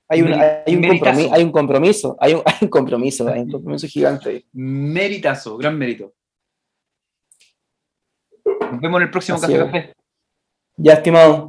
Hay 0.08 0.22
un, 0.22 0.32
hay 0.32 0.76
un 0.76 0.82
compromiso, 0.88 1.34
hay 1.34 1.42
un 1.42 1.52
compromiso, 1.52 2.16
hay 2.20 2.34
un, 2.34 2.42
hay 2.44 2.54
un 2.60 2.68
compromiso, 2.68 3.28
hay 3.28 3.40
un 3.40 3.50
compromiso 3.50 3.86
gigante. 3.88 4.46
Meritazo, 4.52 5.56
gran 5.56 5.76
mérito. 5.76 6.14
Nos 8.44 8.80
vemos 8.80 9.00
en 9.00 9.02
el 9.02 9.10
próximo 9.10 9.38
Así 9.38 9.52
Café 9.52 9.58
es. 9.58 9.64
Café. 9.66 9.92
Ya, 10.76 10.92
estimado, 10.94 11.48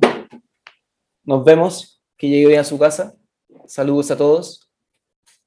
nos 1.24 1.44
vemos. 1.44 1.94
Que 2.18 2.28
llegue 2.28 2.48
bien 2.48 2.60
a 2.62 2.64
su 2.64 2.80
casa. 2.80 3.16
Saludos 3.68 4.10
a 4.10 4.18
todos. 4.18 4.72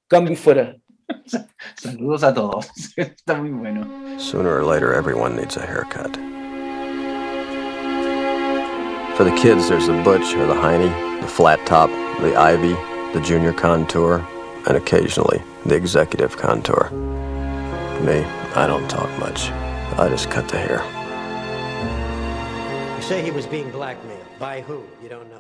Cambio 0.07 0.37
fuera. 0.37 0.77
Saludos 1.77 2.23
a 2.23 2.33
todos. 2.33 2.71
Está 2.97 3.35
muy 3.35 3.51
bueno. 3.51 3.89
Sooner 4.21 4.53
or 4.53 4.65
later, 4.65 4.95
everyone 4.95 5.35
needs 5.35 5.57
a 5.57 5.67
haircut. 5.67 6.17
For 9.17 9.25
the 9.25 9.33
kids, 9.33 9.69
there's 9.69 9.89
the 9.89 10.01
butch 10.05 10.37
or 10.37 10.47
the 10.47 10.55
hiney, 10.55 10.91
the 11.21 11.27
flat 11.27 11.59
top, 11.67 11.91
the 12.21 12.37
ivy, 12.37 12.77
the 13.13 13.21
junior 13.21 13.53
contour, 13.53 14.25
and 14.69 14.77
occasionally 14.77 15.43
the 15.67 15.75
executive 15.75 16.37
contour. 16.37 16.91
Me, 18.03 18.23
I 18.55 18.67
don't 18.67 18.89
talk 18.89 19.11
much. 19.19 19.51
I 19.99 20.09
just 20.09 20.31
cut 20.31 20.49
the 20.49 20.59
hair. 20.59 20.83
You 22.97 23.03
say 23.03 23.23
he 23.23 23.31
was 23.31 23.47
being 23.47 23.71
blackmailed. 23.71 24.25
By 24.39 24.61
who? 24.61 24.85
You 25.03 25.09
don't 25.09 25.29
know. 25.29 25.40